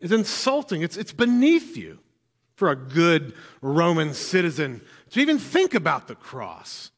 is 0.00 0.12
insulting, 0.12 0.82
it's, 0.82 0.96
it's 0.96 1.12
beneath 1.12 1.76
you 1.76 1.98
for 2.54 2.70
a 2.70 2.76
good 2.76 3.34
Roman 3.60 4.14
citizen 4.14 4.80
to 5.10 5.20
even 5.20 5.40
think 5.40 5.74
about 5.74 6.06
the 6.06 6.14
cross. 6.14 6.92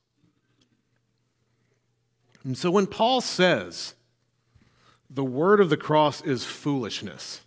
And 2.44 2.58
so 2.58 2.70
when 2.70 2.86
Paul 2.86 3.22
says, 3.22 3.94
the 5.14 5.24
word 5.24 5.60
of 5.60 5.70
the 5.70 5.76
cross 5.76 6.20
is 6.22 6.44
foolishness 6.44 7.40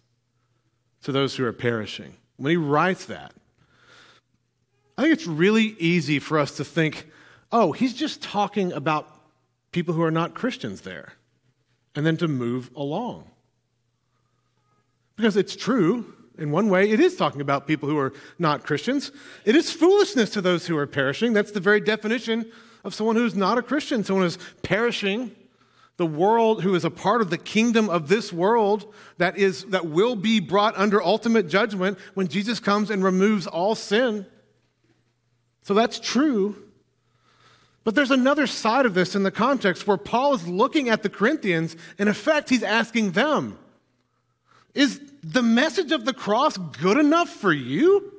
to 1.04 1.12
those 1.12 1.36
who 1.36 1.46
are 1.46 1.54
perishing. 1.54 2.16
When 2.38 2.50
he 2.50 2.58
writes 2.58 3.06
that, 3.06 3.34
I 4.98 5.04
think 5.04 5.14
it's 5.14 5.28
really 5.28 5.76
easy 5.78 6.18
for 6.20 6.40
us 6.40 6.58
to 6.58 6.66
think, 6.66 7.08
oh, 7.52 7.74
he's 7.74 7.94
just 7.94 8.24
talking 8.24 8.72
about 8.72 9.08
people 9.72 9.94
who 9.94 10.02
are 10.02 10.12
not 10.12 10.34
Christians 10.34 10.82
there, 10.82 11.14
and 11.94 12.06
then 12.06 12.18
to 12.18 12.28
move 12.28 12.72
along. 12.76 13.26
Because 15.18 15.36
it's 15.36 15.56
true, 15.56 16.14
in 16.38 16.52
one 16.52 16.70
way, 16.70 16.90
it 16.90 17.00
is 17.00 17.16
talking 17.16 17.42
about 17.42 17.68
people 17.68 17.90
who 17.90 17.98
are 17.98 18.14
not 18.40 18.66
Christians. 18.66 19.12
It 19.46 19.56
is 19.56 19.72
foolishness 19.72 20.30
to 20.32 20.42
those 20.42 20.68
who 20.68 20.78
are 20.78 20.88
perishing. 20.88 21.34
That's 21.34 21.52
the 21.52 21.60
very 21.60 21.82
definition 21.82 22.50
of 22.84 22.94
someone 22.94 23.16
who's 23.16 23.36
not 23.36 23.58
a 23.58 23.62
Christian, 23.62 24.04
someone 24.04 24.26
who's 24.26 24.38
perishing 24.64 25.36
the 25.98 26.06
world 26.06 26.62
who 26.62 26.76
is 26.76 26.86
a 26.86 26.92
part 26.92 27.22
of 27.22 27.30
the 27.30 27.38
kingdom 27.38 27.90
of 27.90 28.08
this 28.08 28.32
world 28.32 28.94
that 29.18 29.38
is 29.38 29.66
that 29.66 29.88
will 29.88 30.16
be 30.16 30.40
brought 30.40 30.78
under 30.78 31.02
ultimate 31.02 31.48
judgment 31.50 31.98
when 32.14 32.28
Jesus 32.28 32.60
comes 32.60 32.90
and 32.90 33.04
removes 33.04 33.48
all 33.48 33.76
sin. 33.76 34.26
So 35.64 35.74
that's 35.74 36.00
true. 36.00 36.64
But 37.84 37.96
there's 37.96 38.12
another 38.12 38.48
side 38.48 38.86
of 38.86 38.94
this 38.94 39.16
in 39.16 39.24
the 39.24 39.32
context 39.32 39.88
where 39.88 39.98
Paul 39.98 40.36
is 40.36 40.48
looking 40.48 40.90
at 40.90 41.04
the 41.04 41.10
Corinthians. 41.10 41.76
In 41.98 42.08
effect, 42.08 42.50
he's 42.50 42.64
asking 42.64 43.12
them, 43.12 43.58
Is 44.74 45.02
the 45.24 45.42
message 45.42 45.92
of 45.92 46.06
the 46.06 46.14
cross 46.14 46.58
good 46.58 46.98
enough 46.98 47.30
for 47.30 47.52
you? 47.52 48.14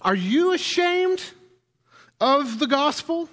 Are 0.00 0.14
you 0.14 0.52
ashamed 0.52 1.22
of 2.20 2.58
the 2.58 2.66
gospel? 2.66 3.28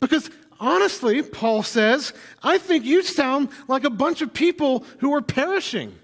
Because 0.00 0.30
honestly, 0.60 1.22
Paul 1.22 1.62
says, 1.62 2.12
I 2.42 2.58
think 2.58 2.84
you 2.84 3.02
sound 3.02 3.48
like 3.68 3.84
a 3.84 3.90
bunch 3.90 4.22
of 4.22 4.32
people 4.32 4.84
who 4.98 5.14
are 5.14 5.22
perishing. 5.22 5.94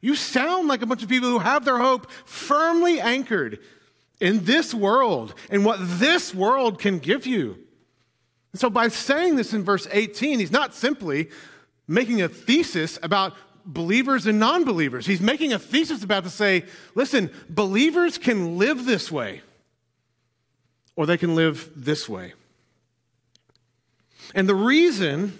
You 0.00 0.14
sound 0.14 0.68
like 0.68 0.82
a 0.82 0.86
bunch 0.86 1.02
of 1.02 1.08
people 1.08 1.30
who 1.30 1.38
have 1.38 1.64
their 1.64 1.78
hope 1.78 2.10
firmly 2.24 3.00
anchored 3.00 3.58
in 4.20 4.44
this 4.44 4.72
world 4.72 5.34
and 5.50 5.64
what 5.64 5.78
this 5.80 6.34
world 6.34 6.78
can 6.78 6.98
give 6.98 7.26
you. 7.26 7.58
And 8.52 8.60
so, 8.60 8.70
by 8.70 8.88
saying 8.88 9.36
this 9.36 9.52
in 9.52 9.64
verse 9.64 9.86
18, 9.90 10.38
he's 10.38 10.50
not 10.50 10.74
simply 10.74 11.30
making 11.88 12.22
a 12.22 12.28
thesis 12.28 12.98
about 13.02 13.34
believers 13.66 14.26
and 14.26 14.38
non 14.38 14.64
believers. 14.64 15.06
He's 15.06 15.20
making 15.20 15.52
a 15.52 15.58
thesis 15.58 16.02
about 16.02 16.24
to 16.24 16.30
say, 16.30 16.64
listen, 16.94 17.30
believers 17.50 18.16
can 18.16 18.58
live 18.58 18.86
this 18.86 19.10
way, 19.10 19.42
or 20.94 21.04
they 21.04 21.18
can 21.18 21.34
live 21.34 21.70
this 21.76 22.08
way. 22.08 22.32
And 24.36 24.46
the 24.46 24.54
reason 24.54 25.36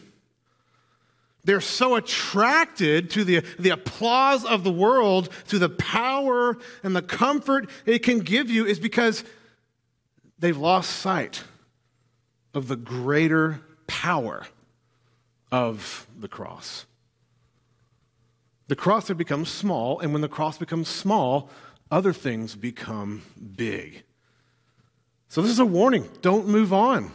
they're 1.44 1.60
so 1.60 1.94
attracted 1.94 3.10
to 3.10 3.22
the, 3.22 3.44
the 3.58 3.70
applause 3.70 4.44
of 4.44 4.64
the 4.64 4.72
world, 4.72 5.28
to 5.48 5.60
the 5.60 5.68
power 5.68 6.58
and 6.82 6.96
the 6.96 7.02
comfort 7.02 7.70
it 7.84 8.00
can 8.00 8.18
give 8.20 8.50
you, 8.50 8.64
is 8.66 8.80
because 8.80 9.22
they've 10.38 10.56
lost 10.56 10.90
sight 10.90 11.44
of 12.54 12.68
the 12.68 12.74
greater 12.74 13.60
power 13.86 14.46
of 15.52 16.06
the 16.18 16.26
cross. 16.26 16.86
The 18.68 18.76
cross 18.76 19.08
had 19.08 19.18
become 19.18 19.44
small, 19.44 20.00
and 20.00 20.12
when 20.12 20.22
the 20.22 20.28
cross 20.28 20.58
becomes 20.58 20.88
small, 20.88 21.50
other 21.90 22.12
things 22.14 22.56
become 22.56 23.22
big. 23.54 24.02
So, 25.28 25.42
this 25.42 25.50
is 25.50 25.58
a 25.58 25.66
warning 25.66 26.08
don't 26.22 26.48
move 26.48 26.72
on. 26.72 27.12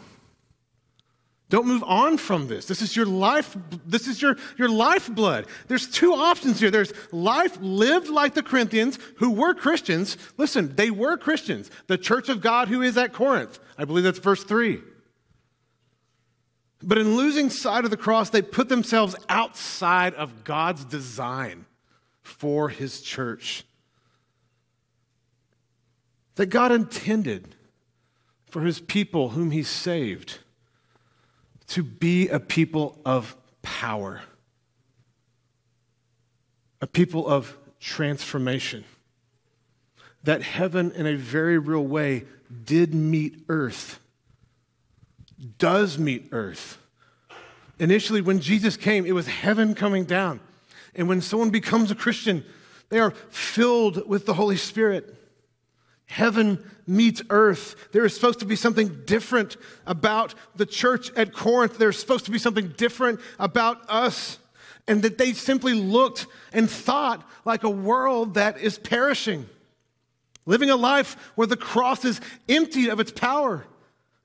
Don't 1.52 1.68
move 1.68 1.84
on 1.86 2.16
from 2.16 2.48
this. 2.48 2.66
This 2.66 2.82
is 2.82 2.96
your 2.96 3.06
life. 3.06 3.58
This 3.86 4.08
is 4.08 4.22
your, 4.22 4.38
your 4.58 4.70
lifeblood. 4.70 5.48
There's 5.68 5.86
two 5.86 6.14
options 6.14 6.62
here. 6.62 6.72
There's 6.72 6.94
life 7.12 7.58
lived 7.60 8.08
like 8.08 8.36
the 8.36 8.42
Corinthians 8.42 8.98
who 9.18 9.32
were 9.32 9.54
Christians. 9.54 10.16
Listen, 10.38 10.74
they 10.78 10.90
were 10.90 11.18
Christians. 11.18 11.70
The 11.88 11.98
church 11.98 12.30
of 12.30 12.40
God 12.40 12.70
who 12.70 12.82
is 12.82 12.98
at 12.98 13.12
Corinth. 13.12 13.60
I 13.78 13.84
believe 13.84 14.06
that's 14.06 14.18
verse 14.18 14.46
3. 14.46 14.82
But 16.82 16.98
in 16.98 17.18
losing 17.18 17.50
sight 17.50 17.84
of 17.84 17.92
the 17.92 17.98
cross, 17.98 18.30
they 18.30 18.42
put 18.42 18.70
themselves 18.70 19.18
outside 19.28 20.14
of 20.14 20.46
God's 20.46 20.86
design 20.86 21.66
for 22.22 22.70
his 22.70 23.02
church. 23.02 23.66
That 26.36 26.46
God 26.46 26.72
intended 26.72 27.58
for 28.46 28.62
his 28.62 28.80
people 28.80 29.30
whom 29.30 29.52
he 29.52 29.64
saved 29.64 30.40
to 31.72 31.84
be 31.84 32.28
a 32.28 32.40
people 32.40 33.00
of 33.06 33.36
power, 33.62 34.22
a 36.82 36.88
people 36.88 37.26
of 37.26 37.58
transformation. 37.80 38.84
That 40.24 40.42
heaven, 40.42 40.92
in 40.92 41.08
a 41.08 41.16
very 41.16 41.58
real 41.58 41.86
way, 41.86 42.26
did 42.66 42.94
meet 42.94 43.46
earth, 43.48 44.00
does 45.58 45.98
meet 45.98 46.28
earth. 46.34 46.78
Initially, 47.80 48.20
when 48.20 48.42
Jesus 48.42 48.76
came, 48.76 49.06
it 49.06 49.14
was 49.14 49.28
heaven 49.28 49.74
coming 49.74 50.04
down. 50.04 50.42
And 50.94 51.08
when 51.08 51.22
someone 51.22 51.52
becomes 51.52 51.90
a 51.90 51.96
Christian, 51.96 52.44
they 52.90 53.00
are 53.00 53.12
filled 53.30 54.08
with 54.10 54.26
the 54.26 54.34
Holy 54.34 54.58
Spirit. 54.58 55.16
Heaven 56.12 56.62
meets 56.86 57.22
earth. 57.30 57.88
There 57.94 58.04
is 58.04 58.14
supposed 58.14 58.40
to 58.42 58.46
be 58.46 58.58
something 58.58 59.04
different 59.06 59.56
about 59.88 60.36
the 60.58 60.66
church 60.66 61.10
at 61.16 61.32
Corinth. 61.32 61.78
There's 61.78 61.98
supposed 61.98 62.26
to 62.26 62.32
be 62.32 62.38
something 62.38 62.74
different 62.76 63.22
about 63.40 63.90
us. 63.90 64.38
And 64.90 65.04
that 65.04 65.18
they 65.18 65.32
simply 65.32 65.74
looked 65.74 66.28
and 66.52 66.70
thought 66.70 67.26
like 67.46 67.64
a 67.64 67.70
world 67.70 68.34
that 68.34 68.60
is 68.60 68.78
perishing, 68.78 69.48
living 70.46 70.70
a 70.70 70.76
life 70.76 71.16
where 71.36 71.48
the 71.48 71.56
cross 71.56 72.04
is 72.04 72.20
emptied 72.50 72.90
of 72.90 73.00
its 73.00 73.14
power. 73.14 73.64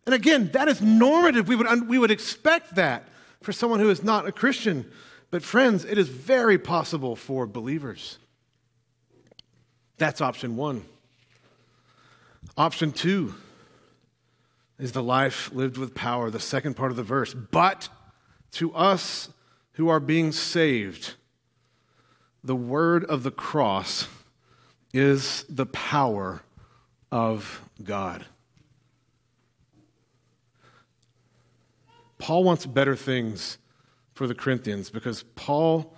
And 0.07 0.15
again, 0.15 0.51
that 0.55 0.67
is 0.67 0.83
normative. 0.83 1.47
We 1.47 1.55
would, 1.55 1.89
we 1.89 2.01
would 2.01 2.11
expect 2.11 2.75
that 2.75 3.07
for 3.43 3.53
someone 3.53 3.79
who 3.79 3.91
is 3.91 4.03
not 4.03 4.27
a 4.27 4.33
Christian. 4.33 4.91
But, 5.31 5.45
friends, 5.45 5.85
it 5.85 5.99
is 5.99 6.09
very 6.09 6.59
possible 6.59 7.15
for 7.15 7.47
believers. 7.47 8.19
That's 9.99 10.21
option 10.21 10.57
one. 10.57 10.85
Option 12.57 12.93
two 12.93 13.35
is 14.79 14.93
the 14.93 15.03
life 15.03 15.51
lived 15.53 15.77
with 15.77 15.95
power, 15.95 16.31
the 16.31 16.41
second 16.41 16.75
part 16.75 16.91
of 16.91 16.97
the 16.97 17.03
verse. 17.03 17.35
But 17.35 17.89
to 18.53 18.75
us 18.75 19.31
who 19.73 19.89
are 19.89 20.01
being 20.01 20.33
saved, 20.33 21.15
the 22.45 22.57
word 22.57 23.05
of 23.05 23.23
the 23.23 23.31
cross 23.31 24.09
is 24.93 25.45
the 25.49 25.67
power 25.67 26.43
of 27.11 27.63
God. 27.83 28.25
Paul 32.19 32.45
wants 32.45 32.67
better 32.67 32.97
things 32.97 33.59
for 34.15 34.27
the 34.27 34.35
Corinthians 34.35 34.89
because 34.89 35.23
Paul 35.35 35.96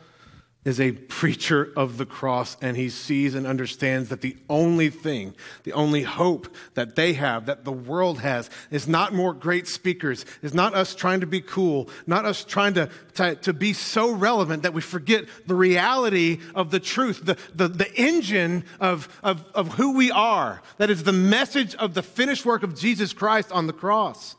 is 0.68 0.78
a 0.78 0.92
preacher 0.92 1.72
of 1.76 1.96
the 1.96 2.04
cross 2.04 2.58
and 2.60 2.76
he 2.76 2.90
sees 2.90 3.34
and 3.34 3.46
understands 3.46 4.10
that 4.10 4.20
the 4.20 4.36
only 4.50 4.90
thing, 4.90 5.34
the 5.64 5.72
only 5.72 6.02
hope 6.02 6.54
that 6.74 6.94
they 6.94 7.14
have, 7.14 7.46
that 7.46 7.64
the 7.64 7.72
world 7.72 8.20
has, 8.20 8.50
is 8.70 8.86
not 8.86 9.14
more 9.14 9.32
great 9.32 9.66
speakers, 9.66 10.26
is 10.42 10.52
not 10.52 10.74
us 10.74 10.94
trying 10.94 11.20
to 11.20 11.26
be 11.26 11.40
cool, 11.40 11.88
not 12.06 12.26
us 12.26 12.44
trying 12.44 12.74
to, 12.74 12.90
to, 13.14 13.34
to 13.36 13.54
be 13.54 13.72
so 13.72 14.12
relevant 14.12 14.62
that 14.62 14.74
we 14.74 14.82
forget 14.82 15.24
the 15.46 15.54
reality 15.54 16.38
of 16.54 16.70
the 16.70 16.80
truth, 16.80 17.24
the, 17.24 17.38
the, 17.54 17.68
the 17.68 17.94
engine 17.98 18.62
of, 18.78 19.08
of, 19.22 19.42
of 19.54 19.72
who 19.72 19.96
we 19.96 20.10
are. 20.10 20.60
That 20.76 20.90
is 20.90 21.02
the 21.02 21.14
message 21.14 21.74
of 21.76 21.94
the 21.94 22.02
finished 22.02 22.44
work 22.44 22.62
of 22.62 22.78
Jesus 22.78 23.14
Christ 23.14 23.50
on 23.52 23.66
the 23.66 23.72
cross. 23.72 24.36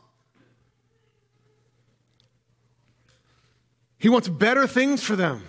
He 3.97 4.09
wants 4.09 4.29
better 4.29 4.67
things 4.67 5.01
for 5.01 5.15
them. 5.15 5.43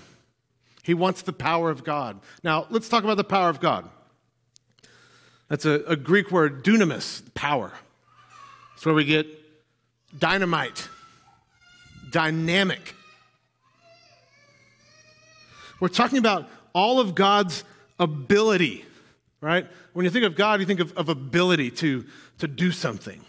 He 0.83 0.95
wants 0.95 1.23
the 1.23 1.33
power 1.33 1.71
of 1.71 1.85
God. 1.85 2.21
Now, 2.43 2.67
let's 2.71 2.89
talk 2.89 3.05
about 3.05 3.17
the 3.17 3.25
power 3.25 3.49
of 3.49 3.61
God. 3.61 3.89
That's 5.49 5.65
a, 5.65 5.83
a 5.87 5.97
Greek 5.97 6.31
word, 6.31 6.65
dunamis, 6.65 7.23
power. 7.35 7.73
That's 8.73 8.87
where 8.87 8.95
we 8.95 9.05
get 9.05 9.27
dynamite, 10.19 10.89
dynamic. 12.11 12.95
We're 15.81 15.89
talking 15.89 16.19
about 16.19 16.49
all 16.73 17.01
of 17.01 17.15
God's 17.15 17.65
ability, 17.99 18.85
right? 19.41 19.67
When 19.93 20.05
you 20.05 20.11
think 20.11 20.25
of 20.25 20.37
God, 20.37 20.61
you 20.61 20.67
think 20.67 20.81
of, 20.81 20.93
of 20.97 21.09
ability 21.09 21.73
to, 21.73 22.05
to 22.39 22.47
do 22.47 22.71
something. 22.71 23.21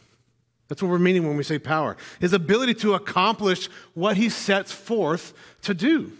That's 0.67 0.81
what 0.81 0.89
we're 0.89 1.00
meaning 1.00 1.27
when 1.27 1.38
we 1.38 1.43
say 1.43 1.60
power. 1.60 1.98
His 2.20 2.34
ability 2.34 2.75
to 2.75 2.93
accomplish 2.93 3.67
what 3.93 4.15
he 4.15 4.29
sets 4.29 4.72
forth 4.72 5.34
to 5.63 5.74
do 5.74 6.13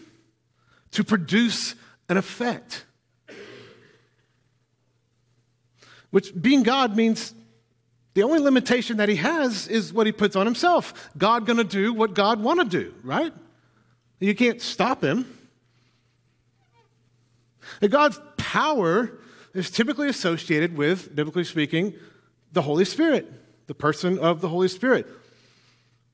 to 0.92 1.04
produce 1.04 1.74
an 2.08 2.16
effect. 2.16 2.84
Which, 6.10 6.32
being 6.40 6.62
God, 6.62 6.96
means 6.96 7.34
the 8.14 8.22
only 8.22 8.38
limitation 8.38 8.98
that 8.98 9.08
he 9.08 9.16
has 9.16 9.66
is 9.68 9.92
what 9.92 10.06
he 10.06 10.12
puts 10.12 10.36
on 10.36 10.46
himself. 10.46 11.10
God 11.16 11.46
going 11.46 11.56
to 11.56 11.64
do 11.64 11.92
what 11.94 12.14
God 12.14 12.40
want 12.42 12.60
to 12.60 12.66
do, 12.66 12.94
right? 13.02 13.32
You 14.20 14.34
can't 14.34 14.60
stop 14.60 15.02
him. 15.02 15.26
And 17.80 17.90
God's 17.90 18.20
power 18.36 19.18
is 19.54 19.70
typically 19.70 20.08
associated 20.08 20.76
with, 20.76 21.14
biblically 21.14 21.44
speaking, 21.44 21.94
the 22.52 22.62
Holy 22.62 22.84
Spirit, 22.84 23.32
the 23.66 23.74
person 23.74 24.18
of 24.18 24.42
the 24.42 24.48
Holy 24.48 24.68
Spirit. 24.68 25.06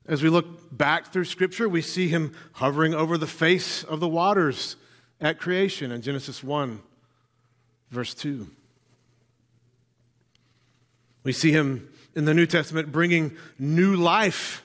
As 0.09 0.23
we 0.23 0.31
look 0.31 0.47
back 0.77 1.13
through 1.13 1.27
Scripture, 1.27 1.69
we 1.69 1.83
see 1.83 2.09
him 2.09 2.35
hovering 2.53 2.95
over 2.95 3.19
the 3.19 3.27
face 3.27 3.85
of 3.85 4.01
the 4.01 4.09
waters 4.09 4.77
at 5.21 5.39
creation 5.39 5.93
in 5.93 6.01
Genesis 6.01 6.43
1, 6.43 6.81
verse 7.91 8.15
2. 8.15 8.49
We 11.25 11.33
see 11.33 11.53
him 11.53 11.91
in 12.15 12.25
the 12.25 12.33
New 12.33 12.47
Testament 12.47 12.91
bringing 12.91 13.37
new 13.59 13.97
life, 13.97 14.65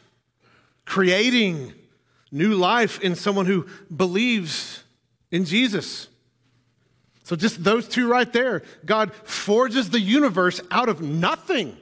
creating 0.86 1.74
new 2.32 2.56
life 2.56 3.02
in 3.02 3.16
someone 3.16 3.46
who 3.46 3.68
believes 3.94 4.82
in 5.30 5.44
Jesus. 5.44 6.08
So, 7.26 7.36
just 7.36 7.66
those 7.66 7.90
two 7.90 8.08
right 8.08 8.32
there, 8.32 8.64
God 8.86 9.14
forges 9.14 9.90
the 9.90 10.00
universe 10.00 10.62
out 10.72 10.88
of 10.88 11.02
nothing. 11.02 11.76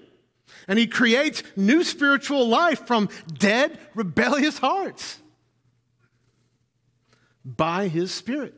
And 0.72 0.80
he 0.80 0.88
creates 0.88 1.44
new 1.58 1.84
spiritual 1.84 2.48
life 2.48 2.88
from 2.88 3.10
dead, 3.28 3.78
rebellious 3.94 4.58
hearts 4.58 5.20
by 7.44 7.90
his 7.90 8.14
Spirit. 8.14 8.56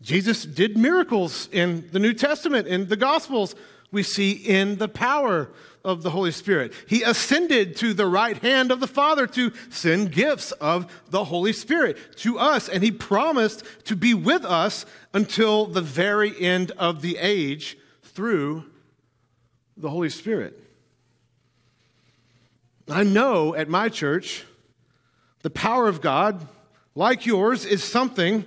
Jesus 0.00 0.44
did 0.44 0.76
miracles 0.76 1.48
in 1.52 1.88
the 1.92 2.00
New 2.00 2.14
Testament, 2.14 2.66
in 2.66 2.88
the 2.88 2.96
Gospels. 2.96 3.54
We 3.92 4.02
see 4.02 4.32
in 4.32 4.78
the 4.78 4.88
power 4.88 5.52
of 5.84 6.02
the 6.02 6.10
Holy 6.10 6.32
Spirit. 6.32 6.72
He 6.88 7.04
ascended 7.04 7.76
to 7.76 7.94
the 7.94 8.06
right 8.06 8.38
hand 8.38 8.72
of 8.72 8.80
the 8.80 8.88
Father 8.88 9.28
to 9.28 9.52
send 9.70 10.10
gifts 10.10 10.50
of 10.50 10.92
the 11.10 11.26
Holy 11.26 11.52
Spirit 11.52 11.96
to 12.16 12.40
us, 12.40 12.68
and 12.68 12.82
He 12.82 12.90
promised 12.90 13.62
to 13.84 13.94
be 13.94 14.14
with 14.14 14.44
us 14.44 14.84
until 15.14 15.66
the 15.66 15.80
very 15.80 16.36
end 16.40 16.72
of 16.72 17.02
the 17.02 17.18
age 17.18 17.78
through 18.02 18.64
the 19.76 19.90
Holy 19.90 20.10
Spirit. 20.10 20.58
I 22.88 23.04
know 23.04 23.54
at 23.54 23.68
my 23.68 23.88
church, 23.88 24.44
the 25.42 25.50
power 25.50 25.88
of 25.88 26.00
God, 26.00 26.46
like 26.94 27.26
yours, 27.26 27.64
is 27.64 27.82
something 27.82 28.44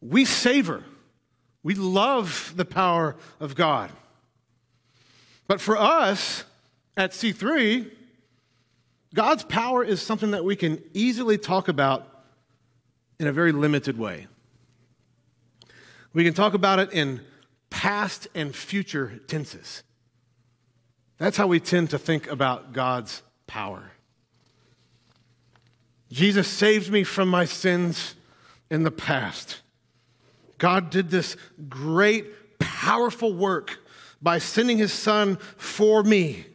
we 0.00 0.24
savor. 0.24 0.84
We 1.62 1.74
love 1.74 2.54
the 2.56 2.64
power 2.64 3.16
of 3.38 3.54
God. 3.54 3.90
But 5.46 5.60
for 5.60 5.76
us 5.76 6.44
at 6.96 7.10
C3, 7.10 7.90
God's 9.14 9.42
power 9.44 9.84
is 9.84 10.00
something 10.00 10.30
that 10.30 10.44
we 10.44 10.56
can 10.56 10.82
easily 10.94 11.36
talk 11.36 11.68
about 11.68 12.06
in 13.18 13.26
a 13.26 13.32
very 13.32 13.52
limited 13.52 13.98
way. 13.98 14.28
We 16.12 16.24
can 16.24 16.34
talk 16.34 16.54
about 16.54 16.78
it 16.78 16.92
in 16.92 17.20
past 17.68 18.28
and 18.34 18.54
future 18.54 19.20
tenses. 19.26 19.82
That's 21.20 21.36
how 21.36 21.48
we 21.48 21.60
tend 21.60 21.90
to 21.90 21.98
think 21.98 22.28
about 22.28 22.72
God's 22.72 23.22
power. 23.46 23.92
Jesus 26.10 26.48
saved 26.48 26.90
me 26.90 27.04
from 27.04 27.28
my 27.28 27.44
sins 27.44 28.14
in 28.70 28.84
the 28.84 28.90
past. 28.90 29.60
God 30.56 30.88
did 30.88 31.10
this 31.10 31.36
great, 31.68 32.58
powerful 32.58 33.34
work 33.34 33.80
by 34.22 34.38
sending 34.38 34.78
his 34.78 34.94
son 34.94 35.36
for 35.58 36.02
me. 36.02 36.46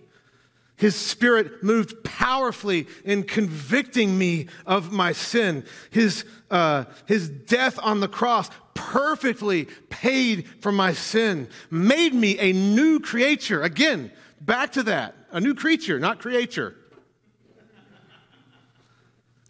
His 0.77 0.95
spirit 0.95 1.61
moved 1.63 2.03
powerfully 2.03 2.87
in 3.03 3.21
convicting 3.21 4.17
me 4.17 4.47
of 4.65 4.91
my 4.91 5.11
sin. 5.11 5.63
His, 5.91 6.25
uh, 6.49 6.85
his 7.05 7.29
death 7.29 7.77
on 7.83 7.99
the 7.99 8.07
cross 8.07 8.49
perfectly 8.73 9.65
paid 9.91 10.47
for 10.59 10.71
my 10.71 10.93
sin, 10.93 11.49
made 11.69 12.15
me 12.15 12.39
a 12.39 12.51
new 12.51 12.99
creature. 12.99 13.61
Again, 13.61 14.11
Back 14.45 14.73
to 14.73 14.83
that. 14.83 15.15
A 15.31 15.39
new 15.39 15.55
creature, 15.55 15.99
not 15.99 16.19
creature. 16.19 16.75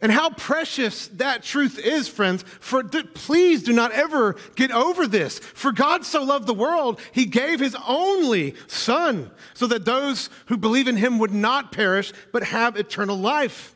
And 0.01 0.11
how 0.11 0.29
precious 0.29 1.07
that 1.07 1.41
truth 1.41 1.79
is, 1.79 2.07
friends. 2.07 2.43
For 2.59 2.83
please 2.83 3.63
do 3.63 3.73
not 3.73 3.91
ever 3.91 4.35
get 4.55 4.71
over 4.71 5.07
this. 5.07 5.39
For 5.39 5.71
God 5.71 6.05
so 6.05 6.23
loved 6.23 6.47
the 6.47 6.53
world, 6.53 6.99
he 7.11 7.25
gave 7.25 7.59
his 7.59 7.75
only 7.87 8.55
son 8.67 9.31
so 9.53 9.67
that 9.67 9.85
those 9.85 10.29
who 10.47 10.57
believe 10.57 10.87
in 10.87 10.97
him 10.97 11.17
would 11.19 11.33
not 11.33 11.71
perish 11.71 12.13
but 12.31 12.43
have 12.43 12.77
eternal 12.77 13.17
life. 13.17 13.75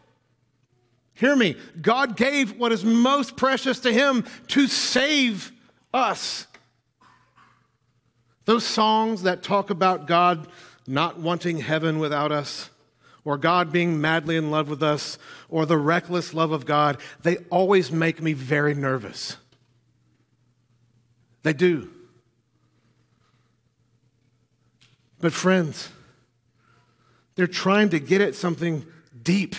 Hear 1.14 1.36
me. 1.36 1.58
God 1.82 2.16
gave 2.16 2.58
what 2.58 2.72
is 2.72 2.86
most 2.86 3.36
precious 3.36 3.80
to 3.82 3.92
him 3.92 4.26
to 4.50 4.68
save 4.68 5.52
us. 5.94 6.48
Those 8.46 8.66
songs 8.66 9.24
that 9.24 9.44
talk 9.44 9.70
about 9.70 10.08
God 10.08 10.48
not 10.90 11.20
wanting 11.20 11.60
heaven 11.60 12.00
without 12.00 12.32
us, 12.32 12.72
or 13.24 13.38
God 13.38 13.72
being 13.72 14.02
madly 14.02 14.36
in 14.36 14.50
love 14.50 14.70
with 14.70 14.82
us, 14.82 15.20
or 15.48 15.66
the 15.66 15.78
reckless 15.78 16.34
love 16.34 16.52
of 16.52 16.66
God, 16.66 16.98
they 17.22 17.38
always 17.50 17.92
make 17.92 18.22
me 18.22 18.34
very 18.34 18.74
nervous. 18.74 19.38
They 21.44 21.54
do. 21.54 21.92
But, 25.22 25.32
friends, 25.32 25.90
they're 27.36 27.46
trying 27.46 27.90
to 27.90 28.00
get 28.00 28.22
at 28.22 28.36
something 28.36 28.86
deep 29.22 29.56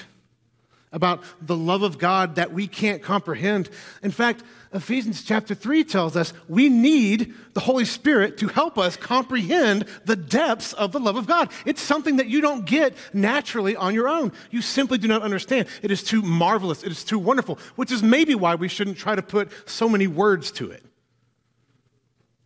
about 0.93 1.23
the 1.41 1.57
love 1.57 1.83
of 1.83 1.99
God 1.99 2.35
that 2.35 2.53
we 2.53 2.67
can't 2.67 3.03
comprehend. 3.03 3.69
In 4.03 4.11
fact, 4.11 4.43
Ephesians 4.73 5.23
chapter 5.25 5.55
3 5.55 5.85
tells 5.85 6.17
us 6.17 6.33
we 6.49 6.69
need 6.69 7.35
the 7.55 7.61
Holy 7.61 7.85
Spirit 7.85 8.39
to 8.39 8.49
help 8.49 8.79
us 8.79 8.97
comprehend 8.97 9.85
the 10.05 10.17
depths 10.17 10.73
of 10.73 10.93
the 10.93 11.01
love 11.01 11.17
of 11.17 11.27
God. 11.27 11.51
It's 11.65 11.83
something 11.83 12.17
that 12.17 12.29
you 12.29 12.41
don't 12.41 12.65
get 12.65 12.95
naturally 13.13 13.77
on 13.77 13.95
your 13.95 14.09
own. 14.09 14.33
You 14.51 14.63
simply 14.63 14.99
do 14.99 15.09
not 15.09 15.23
understand. 15.23 15.69
It 15.83 15.91
is 15.91 16.03
too 16.03 16.23
marvelous, 16.23 16.83
it 16.83 16.93
is 16.93 17.05
too 17.05 17.19
wonderful, 17.19 17.59
which 17.77 17.91
is 17.91 18.03
maybe 18.03 18.35
why 18.35 18.55
we 18.55 18.69
shouldn't 18.69 18.99
try 18.99 19.15
to 19.15 19.23
put 19.23 19.51
so 19.69 19.89
many 19.89 20.07
words 20.07 20.51
to 20.53 20.71
it. 20.71 20.85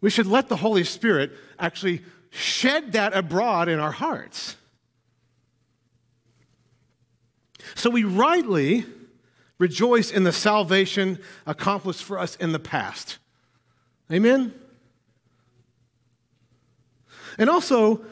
We 0.00 0.10
should 0.10 0.26
let 0.26 0.48
the 0.48 0.56
Holy 0.56 0.84
Spirit 0.84 1.32
actually 1.58 2.04
shed 2.30 2.92
that 2.92 3.14
abroad 3.14 3.68
in 3.68 3.78
our 3.78 3.92
hearts. 3.92 4.56
So 7.74 7.90
we 7.90 8.04
rightly 8.04 8.86
rejoice 9.58 10.10
in 10.10 10.24
the 10.24 10.32
salvation 10.32 11.18
accomplished 11.46 12.02
for 12.02 12.18
us 12.18 12.36
in 12.36 12.52
the 12.52 12.58
past. 12.58 13.18
Amen? 14.12 14.52
And 17.38 17.48
also, 17.48 18.04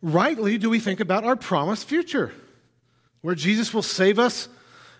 rightly 0.00 0.58
do 0.58 0.70
we 0.70 0.78
think 0.78 1.00
about 1.00 1.24
our 1.24 1.36
promised 1.36 1.88
future, 1.88 2.32
where 3.20 3.34
Jesus 3.34 3.74
will 3.74 3.82
save 3.82 4.18
us 4.18 4.48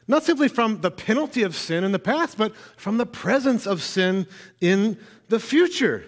not 0.08 0.24
simply 0.24 0.48
from 0.48 0.80
the 0.80 0.90
penalty 0.90 1.42
of 1.42 1.54
sin 1.54 1.84
in 1.84 1.92
the 1.92 1.98
past, 1.98 2.38
but 2.38 2.56
from 2.76 2.96
the 2.96 3.06
presence 3.06 3.66
of 3.66 3.82
sin 3.82 4.26
in 4.60 4.98
the 5.28 5.38
future. 5.38 6.06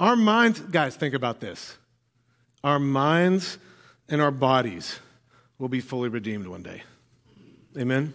Our 0.00 0.16
minds, 0.16 0.58
guys, 0.58 0.96
think 0.96 1.14
about 1.14 1.38
this. 1.38 1.76
Our 2.64 2.80
minds 2.80 3.58
and 4.08 4.20
our 4.20 4.32
bodies 4.32 4.98
will 5.62 5.68
be 5.68 5.80
fully 5.80 6.08
redeemed 6.08 6.48
one 6.48 6.60
day. 6.60 6.82
Amen? 7.78 8.12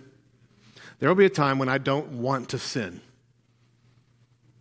There 0.99 1.07
will 1.07 1.15
be 1.15 1.23
a 1.23 1.29
time 1.29 1.60
when 1.60 1.69
I 1.69 1.77
don't 1.77 2.19
want 2.19 2.49
to 2.49 2.60
sin. 2.60 2.99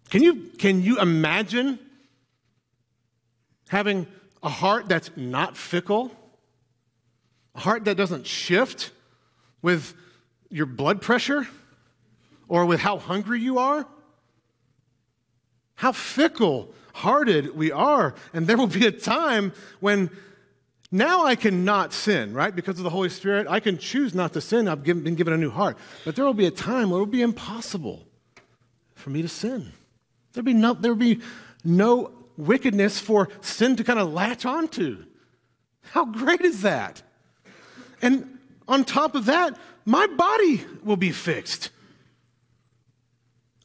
Can 0.08 0.22
you, 0.22 0.52
can 0.56 0.80
you 0.84 1.00
imagine 1.00 1.80
having 3.66 4.06
a 4.40 4.48
heart 4.48 4.88
that's 4.88 5.10
not 5.16 5.56
fickle? 5.56 6.12
A 7.56 7.60
heart 7.60 7.86
that 7.86 7.96
doesn't 7.96 8.24
shift 8.24 8.92
with 9.62 9.92
your 10.48 10.66
blood 10.66 11.02
pressure 11.02 11.48
or 12.46 12.66
with 12.66 12.78
how 12.78 12.98
hungry 12.98 13.40
you 13.40 13.58
are? 13.58 13.84
How 15.74 15.90
fickle 15.90 16.72
hearted 16.94 17.56
we 17.56 17.72
are. 17.72 18.14
And 18.32 18.46
there 18.46 18.56
will 18.56 18.68
be 18.68 18.86
a 18.86 18.92
time 18.92 19.52
when 19.80 20.08
now 20.92 21.24
I 21.24 21.34
cannot 21.34 21.92
sin, 21.92 22.32
right? 22.32 22.54
Because 22.54 22.78
of 22.78 22.84
the 22.84 22.90
Holy 22.90 23.08
Spirit, 23.08 23.46
I 23.48 23.60
can 23.60 23.76
choose 23.78 24.14
not 24.14 24.32
to 24.34 24.40
sin. 24.40 24.68
I've 24.68 24.84
been 24.84 25.14
given 25.14 25.32
a 25.32 25.36
new 25.36 25.50
heart. 25.50 25.76
But 26.04 26.16
there 26.16 26.24
will 26.24 26.34
be 26.34 26.46
a 26.46 26.50
time 26.50 26.90
where 26.90 26.98
it 26.98 27.00
will 27.00 27.06
be 27.06 27.22
impossible 27.22 28.06
for 28.94 29.10
me 29.10 29.22
to 29.22 29.28
sin. 29.28 29.72
There'll 30.32 30.44
be 30.44 30.54
no, 30.54 30.74
there'll 30.74 30.96
be 30.96 31.20
no 31.64 32.12
wickedness 32.36 33.00
for 33.00 33.28
sin 33.40 33.76
to 33.76 33.84
kind 33.84 33.98
of 33.98 34.12
latch 34.12 34.44
onto. 34.44 35.04
How 35.90 36.04
great 36.04 36.42
is 36.42 36.62
that? 36.62 37.02
And 38.02 38.38
on 38.68 38.84
top 38.84 39.14
of 39.14 39.26
that, 39.26 39.58
my 39.84 40.06
body 40.06 40.64
will 40.84 40.96
be 40.96 41.12
fixed. 41.12 41.70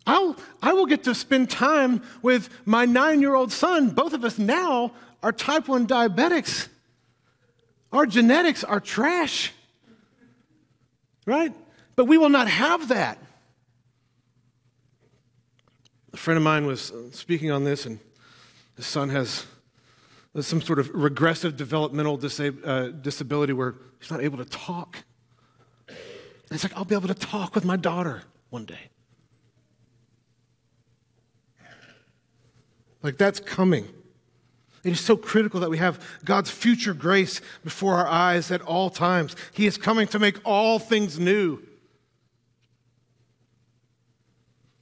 I'll, 0.05 0.36
I 0.62 0.73
will 0.73 0.86
get 0.86 1.03
to 1.03 1.13
spend 1.13 1.49
time 1.49 2.01
with 2.21 2.49
my 2.65 2.86
nine 2.86 3.21
year 3.21 3.36
old 3.36 3.51
son. 3.51 3.89
Both 3.89 4.13
of 4.13 4.23
us 4.25 4.39
now 4.39 4.93
are 5.21 5.31
type 5.31 5.67
1 5.67 5.88
diabetics. 5.88 6.67
Our 7.91 8.06
genetics 8.06 8.63
are 8.63 8.80
trash, 8.80 9.51
right? 11.25 11.54
But 11.95 12.06
we 12.06 12.17
will 12.17 12.30
not 12.30 12.47
have 12.47 12.88
that. 12.88 13.17
A 16.13 16.17
friend 16.17 16.38
of 16.38 16.43
mine 16.43 16.65
was 16.65 16.91
uh, 16.91 17.12
speaking 17.12 17.51
on 17.51 17.63
this, 17.63 17.86
and 17.86 17.99
his 18.75 18.86
son 18.86 19.10
has 19.10 19.45
some 20.39 20.62
sort 20.62 20.80
of 20.80 20.89
regressive 20.93 21.58
developmental 21.58 22.17
disab- 22.17 22.65
uh, 22.65 22.89
disability 22.89 23.54
where 23.54 23.75
he's 23.99 24.10
not 24.10 24.21
able 24.21 24.38
to 24.38 24.45
talk. 24.45 25.04
And 25.88 25.97
it's 26.51 26.63
like, 26.63 26.75
I'll 26.75 26.86
be 26.86 26.95
able 26.95 27.08
to 27.08 27.13
talk 27.13 27.56
with 27.56 27.65
my 27.65 27.75
daughter 27.75 28.23
one 28.49 28.65
day. 28.65 28.89
Like, 33.04 33.17
that's 33.17 33.39
coming. 33.39 33.88
It 34.84 34.91
is 34.91 35.00
so 35.00 35.15
critical 35.15 35.60
that 35.60 35.70
we 35.70 35.78
have 35.78 36.04
God's 36.26 36.50
future 36.50 36.94
grace 36.94 37.39
before 37.63 37.96
our 37.96 38.08
eyes 38.08 38.52
at 38.52 38.62
all 38.62 38.89
times. 38.89 39.36
He 39.52 39.67
is 39.67 39.78
coming 39.78 40.08
to 40.08 40.20
make 40.20 40.39
all 40.44 40.80
things 40.80 41.20
new. 41.20 41.60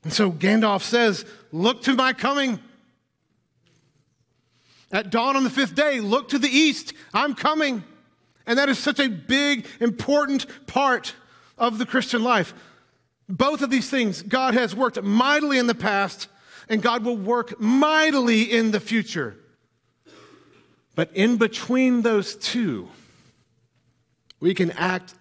And 0.04 0.14
so 0.14 0.32
Gandalf 0.32 0.82
says, 0.82 1.26
Look 1.52 1.84
to 1.84 1.96
my 1.96 2.14
coming. 2.14 2.60
At 4.92 5.12
dawn 5.12 5.36
on 5.36 5.44
the 5.44 5.50
fifth 5.50 5.76
day, 5.76 6.00
look 6.00 6.30
to 6.30 6.40
the 6.40 6.48
east. 6.48 6.94
I'm 7.14 7.36
coming. 7.36 7.84
And 8.48 8.58
that 8.58 8.70
is 8.70 8.80
such 8.80 9.00
a 9.00 9.08
big, 9.08 9.68
important 9.80 10.48
part 10.66 11.14
of 11.58 11.78
the 11.78 11.86
Christian 11.86 12.24
life. 12.24 12.54
Both 13.28 13.62
of 13.62 13.70
these 13.70 13.90
things, 13.90 14.24
God 14.24 14.56
has 14.56 14.76
worked 14.76 15.02
mightily 15.04 15.60
in 15.60 15.68
the 15.68 15.76
past, 15.76 16.28
and 16.68 16.82
God 16.82 17.04
will 17.04 17.18
work 17.18 17.60
mightily 17.60 18.42
in 18.42 18.72
the 18.72 18.80
future. 18.80 19.38
But 21.00 21.16
in 21.16 21.38
between 21.38 22.02
those 22.02 22.36
two, 22.36 22.90
we 24.42 24.54
can 24.54 24.72
act 24.72 25.14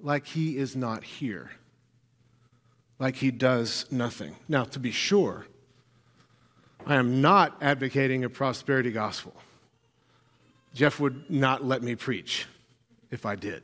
like 0.00 0.26
He 0.26 0.58
is 0.58 0.74
not 0.74 1.04
here, 1.04 1.52
like 2.98 3.14
He 3.14 3.30
does 3.30 3.86
nothing. 3.92 4.34
Now, 4.48 4.64
to 4.64 4.80
be 4.80 4.90
sure, 4.90 5.46
I 6.84 6.96
am 6.96 7.20
not 7.20 7.56
advocating 7.62 8.24
a 8.24 8.28
prosperity 8.28 8.90
gospel. 8.90 9.36
Jeff 10.74 10.98
would 10.98 11.30
not 11.30 11.64
let 11.64 11.80
me 11.80 11.94
preach 11.94 12.46
if 13.12 13.24
I 13.24 13.36
did. 13.36 13.62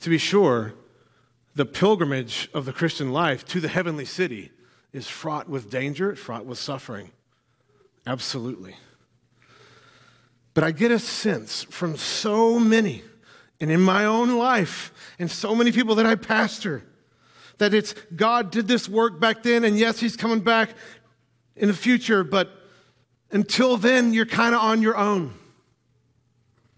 To 0.00 0.08
be 0.08 0.16
sure, 0.16 0.72
the 1.54 1.66
pilgrimage 1.66 2.48
of 2.54 2.64
the 2.64 2.72
Christian 2.72 3.12
life 3.12 3.44
to 3.48 3.60
the 3.60 3.68
heavenly 3.68 4.06
city 4.06 4.50
is 4.94 5.06
fraught 5.06 5.46
with 5.46 5.68
danger, 5.68 6.16
fraught 6.16 6.46
with 6.46 6.56
suffering. 6.56 7.10
Absolutely. 8.06 8.76
But 10.54 10.64
I 10.64 10.72
get 10.72 10.90
a 10.90 10.98
sense 10.98 11.62
from 11.64 11.96
so 11.96 12.58
many, 12.58 13.02
and 13.60 13.70
in 13.70 13.80
my 13.80 14.04
own 14.04 14.36
life, 14.36 14.92
and 15.18 15.30
so 15.30 15.54
many 15.54 15.70
people 15.72 15.94
that 15.96 16.06
I 16.06 16.16
pastor, 16.16 16.82
that 17.58 17.74
it's 17.74 17.94
God 18.14 18.50
did 18.50 18.66
this 18.66 18.88
work 18.88 19.20
back 19.20 19.42
then, 19.42 19.64
and 19.64 19.78
yes, 19.78 20.00
He's 20.00 20.16
coming 20.16 20.40
back 20.40 20.70
in 21.56 21.68
the 21.68 21.74
future, 21.74 22.24
but 22.24 22.50
until 23.30 23.76
then, 23.76 24.12
you're 24.12 24.26
kind 24.26 24.54
of 24.54 24.60
on 24.60 24.82
your 24.82 24.96
own. 24.96 25.34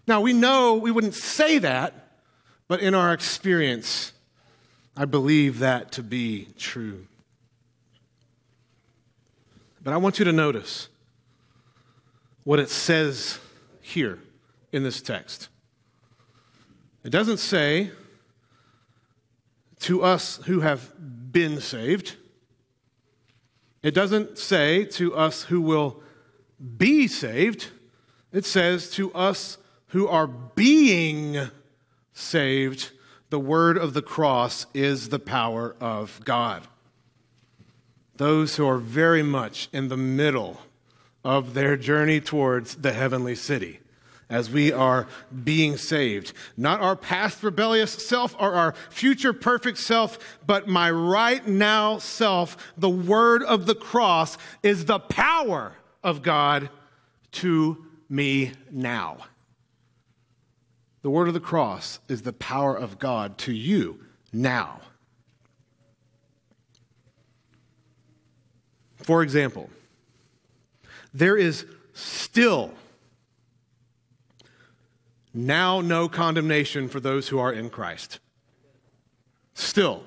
Now, 0.05 0.21
we 0.21 0.33
know 0.33 0.75
we 0.75 0.91
wouldn't 0.91 1.15
say 1.15 1.57
that, 1.59 1.93
but 2.67 2.81
in 2.81 2.93
our 2.93 3.13
experience, 3.13 4.11
I 4.95 5.05
believe 5.05 5.59
that 5.59 5.93
to 5.93 6.03
be 6.03 6.49
true. 6.57 7.07
But 9.83 9.93
I 9.93 9.97
want 9.97 10.19
you 10.19 10.25
to 10.25 10.31
notice 10.31 10.89
what 12.43 12.59
it 12.59 12.69
says 12.69 13.39
here 13.83 14.17
in 14.71 14.81
this 14.81 15.01
text. 15.01 15.49
It 17.03 17.11
doesn't 17.11 17.37
say 17.37 17.91
to 19.81 20.01
us 20.01 20.39
who 20.45 20.61
have 20.61 20.91
been 21.31 21.59
saved. 21.59 22.15
It 23.83 23.93
doesn't 23.93 24.37
say 24.37 24.85
to 24.85 25.13
us 25.13 25.43
who 25.43 25.61
will 25.61 26.01
be 26.77 27.07
saved. 27.07 27.67
It 28.31 28.45
says 28.45 28.89
to 28.91 29.13
us 29.13 29.57
who 29.87 30.07
are 30.07 30.27
being 30.27 31.49
saved. 32.13 32.91
The 33.29 33.39
word 33.39 33.77
of 33.77 33.93
the 33.93 34.01
cross 34.01 34.65
is 34.73 35.09
the 35.09 35.19
power 35.19 35.75
of 35.81 36.21
God. 36.23 36.65
Those 38.15 38.55
who 38.55 38.65
are 38.65 38.77
very 38.77 39.23
much 39.23 39.67
in 39.73 39.89
the 39.89 39.97
middle 39.97 40.61
of 41.23 41.53
their 41.53 41.77
journey 41.77 42.19
towards 42.19 42.75
the 42.75 42.93
heavenly 42.93 43.35
city 43.35 43.79
as 44.29 44.49
we 44.49 44.71
are 44.71 45.07
being 45.43 45.77
saved. 45.77 46.33
Not 46.57 46.81
our 46.81 46.95
past 46.95 47.43
rebellious 47.43 47.91
self 47.91 48.35
or 48.39 48.53
our 48.53 48.73
future 48.89 49.33
perfect 49.33 49.77
self, 49.77 50.17
but 50.45 50.67
my 50.67 50.89
right 50.89 51.45
now 51.47 51.99
self. 51.99 52.73
The 52.77 52.89
word 52.89 53.43
of 53.43 53.65
the 53.65 53.75
cross 53.75 54.37
is 54.63 54.85
the 54.85 54.99
power 54.99 55.73
of 56.03 56.21
God 56.21 56.69
to 57.33 57.85
me 58.09 58.53
now. 58.71 59.17
The 61.03 61.09
word 61.09 61.27
of 61.27 61.33
the 61.33 61.39
cross 61.39 61.99
is 62.07 62.21
the 62.21 62.33
power 62.33 62.75
of 62.75 62.97
God 62.97 63.37
to 63.39 63.53
you 63.53 63.99
now. 64.31 64.79
For 68.97 69.21
example, 69.21 69.69
there 71.13 71.37
is 71.37 71.65
still 71.93 72.71
now 75.33 75.81
no 75.81 76.07
condemnation 76.07 76.87
for 76.87 76.99
those 76.99 77.27
who 77.27 77.39
are 77.39 77.51
in 77.51 77.69
Christ. 77.69 78.19
Still. 79.53 80.03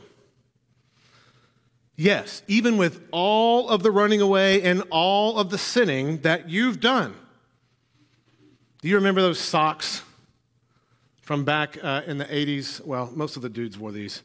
Yes, 1.96 2.42
even 2.46 2.76
with 2.76 3.06
all 3.10 3.68
of 3.68 3.82
the 3.82 3.90
running 3.90 4.20
away 4.20 4.62
and 4.62 4.82
all 4.90 5.38
of 5.38 5.50
the 5.50 5.58
sinning 5.58 6.18
that 6.18 6.48
you've 6.48 6.78
done. 6.78 7.14
Do 8.82 8.88
you 8.88 8.96
remember 8.96 9.22
those 9.22 9.38
socks 9.38 10.02
from 11.22 11.44
back 11.44 11.78
uh, 11.82 12.02
in 12.06 12.18
the 12.18 12.26
80s? 12.26 12.84
Well, 12.84 13.10
most 13.14 13.36
of 13.36 13.42
the 13.42 13.48
dudes 13.48 13.78
wore 13.78 13.92
these. 13.92 14.22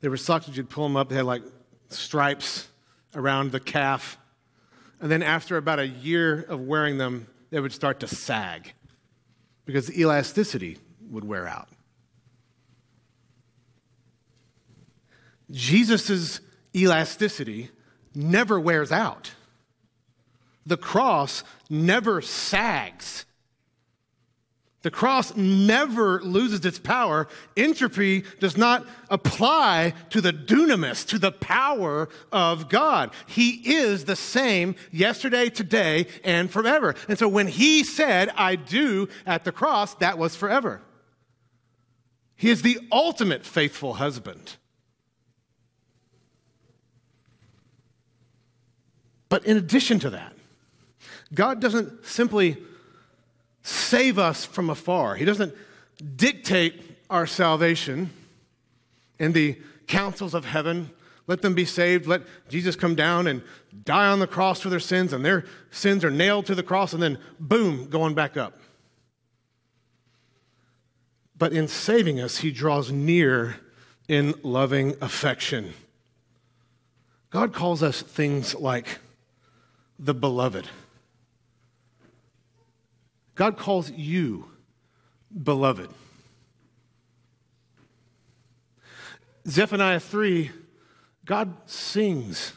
They 0.00 0.08
were 0.08 0.16
socks 0.16 0.46
that 0.46 0.56
you'd 0.56 0.70
pull 0.70 0.84
them 0.84 0.96
up, 0.96 1.08
they 1.08 1.16
had 1.16 1.26
like 1.26 1.42
stripes 1.88 2.68
around 3.14 3.50
the 3.52 3.60
calf. 3.60 4.16
And 5.00 5.10
then 5.10 5.22
after 5.22 5.56
about 5.56 5.78
a 5.78 5.86
year 5.86 6.42
of 6.42 6.60
wearing 6.60 6.98
them, 6.98 7.26
they 7.50 7.58
would 7.58 7.72
start 7.72 8.00
to 8.00 8.06
sag 8.06 8.72
because 9.64 9.86
the 9.86 10.00
elasticity 10.00 10.78
would 11.10 11.24
wear 11.24 11.48
out. 11.48 11.68
Jesus' 15.50 16.40
elasticity 16.74 17.70
never 18.14 18.60
wears 18.60 18.92
out. 18.92 19.32
The 20.66 20.76
cross 20.76 21.42
never 21.68 22.20
sags. 22.20 23.24
The 24.82 24.90
cross 24.90 25.36
never 25.36 26.22
loses 26.22 26.64
its 26.64 26.78
power. 26.78 27.28
Entropy 27.54 28.24
does 28.38 28.56
not 28.56 28.86
apply 29.10 29.92
to 30.08 30.22
the 30.22 30.32
dunamis, 30.32 31.06
to 31.08 31.18
the 31.18 31.32
power 31.32 32.08
of 32.32 32.70
God. 32.70 33.10
He 33.26 33.74
is 33.74 34.06
the 34.06 34.16
same 34.16 34.74
yesterday, 34.90 35.50
today, 35.50 36.06
and 36.24 36.50
forever. 36.50 36.94
And 37.08 37.18
so 37.18 37.28
when 37.28 37.46
he 37.46 37.84
said, 37.84 38.30
I 38.36 38.56
do 38.56 39.08
at 39.26 39.44
the 39.44 39.52
cross, 39.52 39.94
that 39.96 40.16
was 40.16 40.34
forever. 40.34 40.80
He 42.36 42.48
is 42.48 42.62
the 42.62 42.80
ultimate 42.90 43.44
faithful 43.44 43.94
husband. 43.94 44.56
But 49.28 49.44
in 49.44 49.58
addition 49.58 49.98
to 50.00 50.10
that, 50.10 50.32
God 51.34 51.60
doesn't 51.60 52.06
simply 52.06 52.56
save 53.62 54.18
us 54.18 54.44
from 54.44 54.70
afar. 54.70 55.14
He 55.14 55.24
doesn't 55.24 55.54
dictate 56.16 56.80
our 57.10 57.26
salvation 57.26 58.10
in 59.18 59.32
the 59.32 59.58
councils 59.86 60.34
of 60.34 60.44
heaven. 60.44 60.90
Let 61.26 61.42
them 61.42 61.54
be 61.54 61.64
saved. 61.64 62.06
Let 62.06 62.22
Jesus 62.48 62.76
come 62.76 62.94
down 62.94 63.26
and 63.26 63.42
die 63.84 64.06
on 64.06 64.18
the 64.18 64.26
cross 64.26 64.60
for 64.60 64.68
their 64.68 64.80
sins, 64.80 65.12
and 65.12 65.24
their 65.24 65.44
sins 65.70 66.04
are 66.04 66.10
nailed 66.10 66.46
to 66.46 66.54
the 66.54 66.62
cross, 66.62 66.92
and 66.92 67.02
then 67.02 67.18
boom, 67.38 67.88
going 67.88 68.14
back 68.14 68.36
up. 68.36 68.58
But 71.36 71.52
in 71.52 71.68
saving 71.68 72.20
us, 72.20 72.38
he 72.38 72.50
draws 72.50 72.90
near 72.92 73.56
in 74.08 74.34
loving 74.42 74.96
affection. 75.00 75.72
God 77.30 77.52
calls 77.52 77.82
us 77.82 78.02
things 78.02 78.54
like 78.54 78.98
the 79.98 80.14
beloved. 80.14 80.68
God 83.40 83.56
calls 83.56 83.90
you 83.90 84.50
beloved. 85.42 85.88
Zephaniah 89.48 89.98
3, 89.98 90.50
God 91.24 91.54
sings 91.64 92.52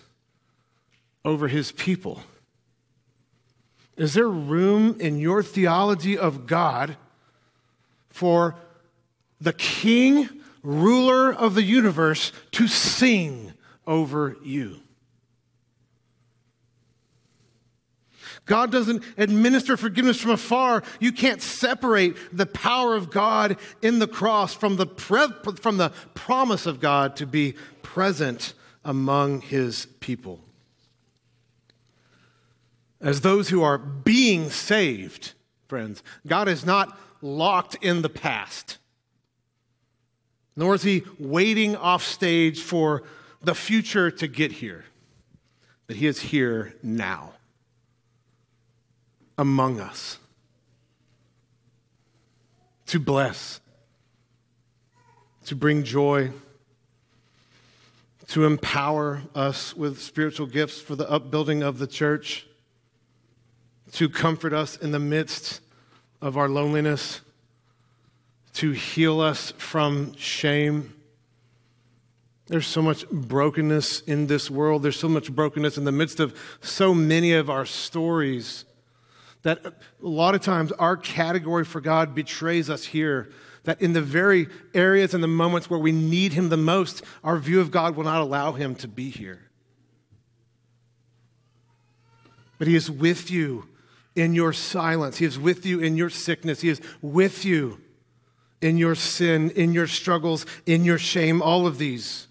over 1.23 1.47
his 1.47 1.71
people. 1.71 2.21
Is 3.95 4.13
there 4.13 4.27
room 4.27 4.97
in 4.99 5.19
your 5.19 5.41
theology 5.41 6.17
of 6.17 6.47
God 6.47 6.97
for 8.09 8.55
the 9.39 9.53
king, 9.53 10.27
ruler 10.63 11.33
of 11.33 11.55
the 11.55 11.63
universe, 11.63 12.33
to 12.51 12.67
sing 12.67 13.53
over 13.87 14.35
you? 14.43 14.81
God 18.45 18.71
doesn't 18.71 19.03
administer 19.17 19.77
forgiveness 19.77 20.19
from 20.19 20.31
afar. 20.31 20.83
You 20.99 21.11
can't 21.11 21.41
separate 21.41 22.17
the 22.35 22.45
power 22.45 22.95
of 22.95 23.09
God 23.09 23.57
in 23.81 23.99
the 23.99 24.07
cross 24.07 24.53
from 24.53 24.75
the, 24.75 24.85
pre- 24.85 25.31
from 25.61 25.77
the 25.77 25.91
promise 26.13 26.65
of 26.65 26.81
God 26.81 27.15
to 27.17 27.25
be 27.25 27.53
present 27.81 28.53
among 28.83 29.41
his 29.41 29.85
people. 30.01 30.41
As 32.99 33.21
those 33.21 33.49
who 33.49 33.63
are 33.63 33.77
being 33.77 34.49
saved, 34.49 35.33
friends, 35.67 36.03
God 36.27 36.49
is 36.49 36.65
not 36.65 36.97
locked 37.21 37.75
in 37.81 38.01
the 38.01 38.09
past, 38.09 38.77
nor 40.55 40.75
is 40.75 40.83
he 40.83 41.03
waiting 41.17 41.77
off 41.77 42.03
stage 42.03 42.61
for 42.61 43.03
the 43.41 43.55
future 43.55 44.11
to 44.11 44.27
get 44.27 44.51
here, 44.51 44.83
but 45.87 45.95
he 45.95 46.07
is 46.07 46.19
here 46.19 46.75
now 46.83 47.33
among 49.37 49.79
us 49.79 50.17
to 52.87 52.99
bless, 52.99 53.59
to 55.45 55.55
bring 55.55 55.83
joy, 55.83 56.31
to 58.27 58.45
empower 58.45 59.21
us 59.33 59.75
with 59.75 59.99
spiritual 60.01 60.45
gifts 60.45 60.79
for 60.79 60.95
the 60.95 61.09
upbuilding 61.09 61.63
of 61.63 61.79
the 61.79 61.87
church, 61.87 62.45
to 63.93 64.09
comfort 64.09 64.53
us 64.53 64.77
in 64.77 64.91
the 64.91 64.99
midst 64.99 65.61
of 66.21 66.37
our 66.37 66.47
loneliness, 66.47 67.21
to 68.53 68.71
heal 68.71 69.19
us 69.19 69.51
from 69.57 70.15
shame. 70.15 70.93
There's 72.47 72.67
so 72.67 72.81
much 72.81 73.07
brokenness 73.09 74.01
in 74.01 74.27
this 74.27 74.51
world. 74.51 74.83
There's 74.83 74.99
so 74.99 75.09
much 75.09 75.31
brokenness 75.31 75.77
in 75.77 75.85
the 75.85 75.91
midst 75.91 76.19
of 76.19 76.37
so 76.61 76.93
many 76.93 77.33
of 77.33 77.49
our 77.49 77.65
stories 77.65 78.65
that 79.43 79.65
a 79.65 79.73
lot 79.99 80.35
of 80.35 80.41
times 80.41 80.71
our 80.73 80.97
category 80.97 81.65
for 81.65 81.81
God 81.81 82.15
betrays 82.15 82.69
us 82.69 82.85
here. 82.85 83.29
That 83.65 83.81
in 83.81 83.93
the 83.93 84.01
very 84.01 84.47
areas 84.73 85.13
and 85.13 85.23
the 85.23 85.27
moments 85.27 85.69
where 85.69 85.79
we 85.79 85.91
need 85.91 86.33
Him 86.33 86.49
the 86.49 86.57
most, 86.57 87.01
our 87.23 87.37
view 87.37 87.61
of 87.61 87.71
God 87.71 87.95
will 87.95 88.03
not 88.03 88.21
allow 88.21 88.53
Him 88.53 88.75
to 88.75 88.87
be 88.87 89.09
here. 89.09 89.39
But 92.57 92.67
He 92.67 92.75
is 92.75 92.89
with 92.89 93.31
you 93.31 93.69
in 94.15 94.33
your 94.33 94.53
silence, 94.53 95.17
He 95.17 95.25
is 95.25 95.39
with 95.39 95.65
you 95.65 95.79
in 95.79 95.97
your 95.97 96.09
sickness, 96.09 96.61
He 96.61 96.69
is 96.69 96.81
with 97.01 97.45
you 97.45 97.79
in 98.61 98.77
your 98.77 98.95
sin, 98.95 99.49
in 99.51 99.73
your 99.73 99.87
struggles, 99.87 100.45
in 100.65 100.85
your 100.85 100.97
shame, 100.97 101.41
all 101.41 101.67
of 101.67 101.77
these. 101.77 102.27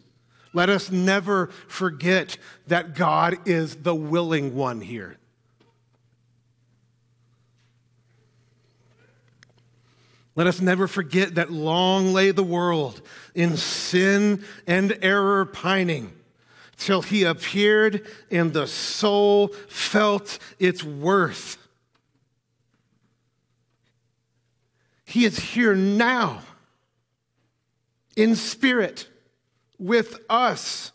Let 0.55 0.71
us 0.71 0.91
never 0.91 1.49
forget 1.67 2.39
that 2.67 2.95
God 2.95 3.37
is 3.47 3.77
the 3.77 3.95
willing 3.95 4.55
one 4.55 4.81
here. 4.81 5.19
Let 10.35 10.47
us 10.47 10.61
never 10.61 10.89
forget 10.89 11.35
that 11.35 11.53
long 11.53 12.13
lay 12.13 12.31
the 12.31 12.43
world 12.43 13.03
in 13.35 13.57
sin 13.57 14.45
and 14.67 14.97
error 15.03 15.45
pining 15.45 16.13
till 16.79 17.03
he 17.03 17.25
appeared 17.25 18.07
and 18.31 18.53
the 18.53 18.67
soul 18.67 19.49
felt 19.69 20.39
its 20.59 20.83
worth. 20.83 21.59
He 25.05 25.27
is 25.27 25.39
here 25.39 25.75
now 25.75 26.41
in 28.17 28.35
spirit 28.35 29.09
with 29.79 30.19
us. 30.31 30.93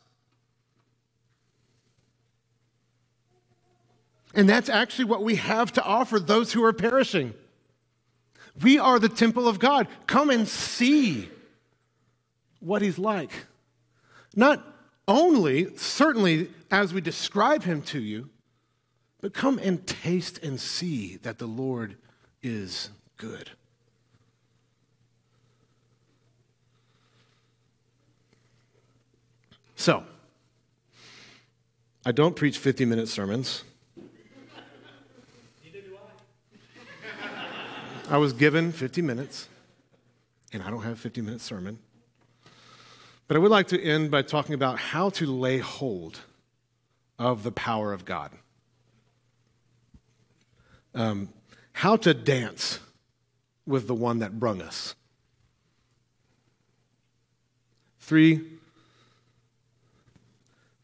And 4.34 4.50
that's 4.50 4.70
actually 4.70 5.06
what 5.06 5.24
we 5.24 5.36
have 5.36 5.72
to 5.74 5.84
offer 5.84 6.20
those 6.20 6.54
who 6.54 6.64
are 6.64 6.74
perishing. 6.74 7.34
We 8.62 8.80
are 8.80 9.00
the 9.00 9.10
temple 9.10 9.48
of 9.48 9.60
God. 9.60 9.88
Come 10.08 10.30
and 10.30 10.48
see 10.48 11.30
what 12.60 12.82
he's 12.82 12.98
like. 12.98 13.32
Not 14.36 14.64
only, 15.08 15.76
certainly, 15.78 16.50
as 16.70 16.94
we 16.94 17.02
describe 17.02 17.64
him 17.64 17.82
to 17.84 18.00
you, 18.00 18.30
but 19.22 19.34
come 19.34 19.60
and 19.60 19.86
taste 19.86 20.44
and 20.44 20.60
see 20.60 21.18
that 21.18 21.38
the 21.38 21.48
Lord 21.48 21.96
is 22.44 22.90
good. 23.18 23.52
So, 29.76 30.04
I 32.06 32.12
don't 32.12 32.36
preach 32.36 32.58
50 32.58 32.86
minute 32.86 33.08
sermons. 33.08 33.64
I 38.10 38.18
was 38.18 38.32
given 38.32 38.72
50 38.72 39.02
minutes, 39.02 39.50
and 40.54 40.64
I 40.64 40.70
don't 40.70 40.84
have 40.84 40.94
a 40.94 40.96
50 40.96 41.22
minute 41.22 41.42
sermon. 41.42 41.78
But 43.28 43.36
I 43.36 43.40
would 43.40 43.52
like 43.52 43.68
to 43.68 43.84
end 43.84 44.12
by 44.12 44.22
talking 44.22 44.56
about 44.56 44.80
how 44.80 45.10
to 45.12 45.26
lay 45.26 45.58
hold 45.58 46.22
of 47.20 47.44
the 47.44 47.52
power 47.52 47.92
of 47.92 48.06
God. 48.06 48.32
Um, 50.96 51.30
how 51.74 51.98
to 51.98 52.14
dance 52.14 52.80
with 53.66 53.88
the 53.88 53.94
one 53.94 54.20
that 54.20 54.40
brung 54.40 54.62
us. 54.62 54.96
Three, 58.00 58.42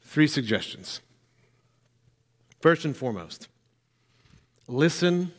three 0.01 0.27
suggestions. 0.27 0.99
First 2.59 2.83
and 2.83 2.95
foremost, 2.95 3.47
listen 4.67 5.31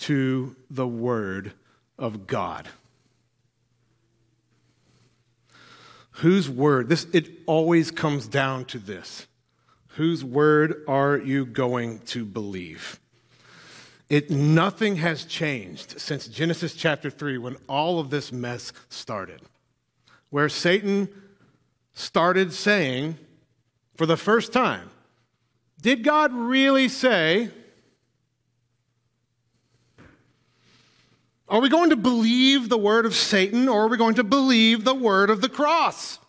to 0.00 0.56
the 0.70 0.86
Word 0.86 1.52
of 1.98 2.26
God. 2.26 2.68
Whose 6.20 6.50
word? 6.50 6.88
This 6.90 7.06
it 7.12 7.30
always 7.46 7.90
comes 7.90 8.26
down 8.26 8.66
to 8.66 8.78
this. 8.78 9.26
Whose 9.94 10.22
word 10.22 10.84
are 10.86 11.16
you 11.16 11.46
going 11.46 12.00
to 12.00 12.24
believe? 12.26 13.00
It 14.10 14.30
nothing 14.30 14.96
has 14.96 15.24
changed 15.24 15.98
since 15.98 16.26
Genesis 16.26 16.74
chapter 16.74 17.10
3 17.10 17.38
when 17.38 17.56
all 17.68 18.00
of 18.00 18.10
this 18.10 18.32
mess 18.32 18.72
started. 18.90 19.40
Where 20.28 20.48
Satan 20.48 21.08
started 21.94 22.52
saying 22.52 23.16
for 23.96 24.04
the 24.04 24.16
first 24.16 24.52
time, 24.52 24.90
Did 25.80 26.04
God 26.04 26.34
really 26.34 26.88
say? 26.88 27.50
Are 31.50 31.60
we 31.60 31.68
going 31.68 31.90
to 31.90 31.96
believe 31.96 32.68
the 32.68 32.78
word 32.78 33.04
of 33.04 33.14
Satan 33.14 33.68
or 33.68 33.82
are 33.82 33.88
we 33.88 33.96
going 33.96 34.14
to 34.14 34.24
believe 34.24 34.84
the 34.84 34.94
word 34.94 35.30
of 35.30 35.40
the 35.40 35.48
cross? 35.48 36.20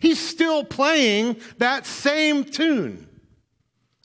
He's 0.00 0.20
still 0.20 0.64
playing 0.64 1.36
that 1.56 1.86
same 1.86 2.44
tune. 2.44 3.08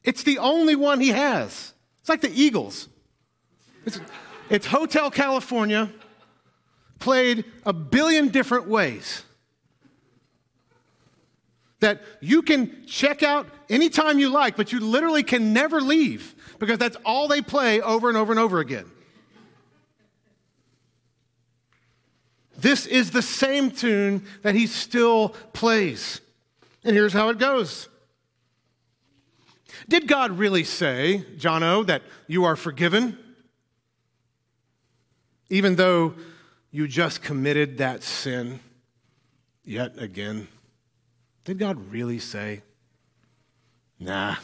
It's 0.06 0.24
the 0.24 0.38
only 0.38 0.76
one 0.76 1.02
he 1.02 1.10
has. 1.10 1.74
It's 2.00 2.08
like 2.08 2.22
the 2.22 2.32
Eagles. 2.32 2.88
It's, 3.86 4.00
it's 4.50 4.66
Hotel 4.66 5.12
California, 5.12 5.92
played 7.00 7.44
a 7.66 7.74
billion 7.74 8.30
different 8.30 8.70
ways. 8.70 9.24
That 11.82 12.02
you 12.22 12.44
can 12.44 12.86
check 12.88 13.24
out 13.24 13.48
anytime 13.70 14.20
you 14.20 14.30
like, 14.30 14.56
but 14.56 14.72
you 14.72 14.80
literally 14.80 15.24
can 15.24 15.52
never 15.52 15.82
leave 15.82 16.34
because 16.60 16.80
that's 16.80 16.96
all 17.06 17.28
they 17.28 17.42
play 17.42 17.82
over 17.82 18.08
and 18.08 18.18
over 18.18 18.32
and 18.32 18.40
over 18.40 18.60
again. 18.60 18.90
This 22.58 22.86
is 22.88 23.12
the 23.12 23.22
same 23.22 23.72
tune 23.72 24.26
that 24.42 24.56
he 24.56 24.66
still 24.68 25.30
plays. 25.54 26.22
And 26.84 26.96
here's 26.96 27.14
how 27.14 27.30
it 27.30 27.38
goes. 27.38 27.88
Did 29.88 30.08
God 30.08 30.32
really 30.32 30.64
say, 30.64 31.24
John 31.38 31.64
O, 31.64 31.84
that 31.84 32.02
you 32.28 32.46
are 32.46 32.56
forgiven? 32.56 33.18
Even 35.50 35.76
though 35.76 36.16
you 36.72 36.88
just 36.88 37.22
committed 37.22 37.78
that 37.78 38.04
sin 38.04 38.60
yet 39.64 39.98
again? 39.98 40.48
Did 41.46 41.60
God 41.60 41.92
really 41.92 42.20
say? 42.20 42.64
Nah. 44.00 44.36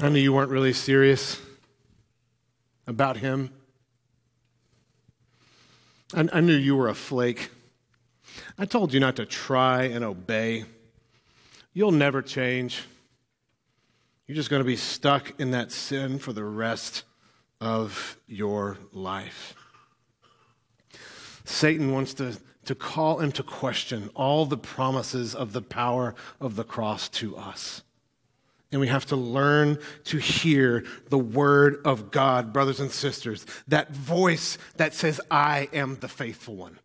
I 0.00 0.08
knew 0.08 0.20
you 0.20 0.32
weren't 0.32 0.50
really 0.50 0.72
serious 0.72 1.40
about 2.86 3.16
Him. 3.18 3.50
I, 6.14 6.28
I 6.32 6.40
knew 6.40 6.54
you 6.54 6.76
were 6.76 6.88
a 6.88 6.94
flake. 6.94 7.50
I 8.58 8.64
told 8.64 8.92
you 8.92 9.00
not 9.00 9.16
to 9.16 9.26
try 9.26 9.84
and 9.84 10.04
obey. 10.04 10.64
You'll 11.72 11.92
never 11.92 12.22
change. 12.22 12.84
You're 14.26 14.36
just 14.36 14.50
going 14.50 14.60
to 14.60 14.66
be 14.66 14.76
stuck 14.76 15.38
in 15.40 15.52
that 15.52 15.72
sin 15.72 16.18
for 16.18 16.32
the 16.32 16.44
rest 16.44 17.04
of 17.60 18.18
your 18.26 18.78
life. 18.92 19.54
Satan 21.44 21.92
wants 21.92 22.14
to, 22.14 22.36
to 22.66 22.74
call 22.74 23.20
into 23.20 23.42
question 23.42 24.10
all 24.14 24.44
the 24.44 24.58
promises 24.58 25.34
of 25.34 25.52
the 25.52 25.62
power 25.62 26.14
of 26.40 26.56
the 26.56 26.64
cross 26.64 27.08
to 27.08 27.36
us. 27.36 27.82
And 28.70 28.80
we 28.80 28.88
have 28.88 29.06
to 29.06 29.16
learn 29.16 29.78
to 30.04 30.18
hear 30.18 30.84
the 31.08 31.18
word 31.18 31.80
of 31.84 32.10
God, 32.10 32.52
brothers 32.52 32.80
and 32.80 32.90
sisters, 32.90 33.46
that 33.68 33.92
voice 33.92 34.58
that 34.76 34.92
says, 34.92 35.20
I 35.30 35.68
am 35.72 35.96
the 36.00 36.08
faithful 36.08 36.54
one. 36.54 36.78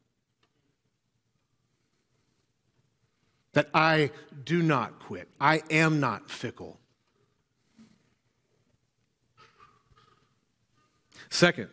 That 3.51 3.69
I 3.73 4.11
do 4.45 4.61
not 4.63 4.99
quit. 4.99 5.27
I 5.39 5.61
am 5.69 5.99
not 5.99 6.29
fickle. 6.29 6.79
Second, 11.29 11.69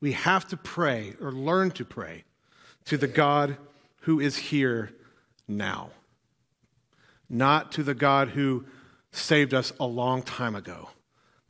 we 0.00 0.12
have 0.12 0.46
to 0.48 0.56
pray 0.56 1.14
or 1.20 1.32
learn 1.32 1.70
to 1.72 1.84
pray 1.84 2.24
to 2.84 2.96
the 2.96 3.08
God 3.08 3.56
who 4.02 4.20
is 4.20 4.36
here 4.36 4.92
now, 5.48 5.90
not 7.28 7.72
to 7.72 7.82
the 7.82 7.94
God 7.94 8.28
who 8.28 8.64
saved 9.12 9.54
us 9.54 9.72
a 9.80 9.86
long 9.86 10.22
time 10.22 10.54
ago, 10.54 10.90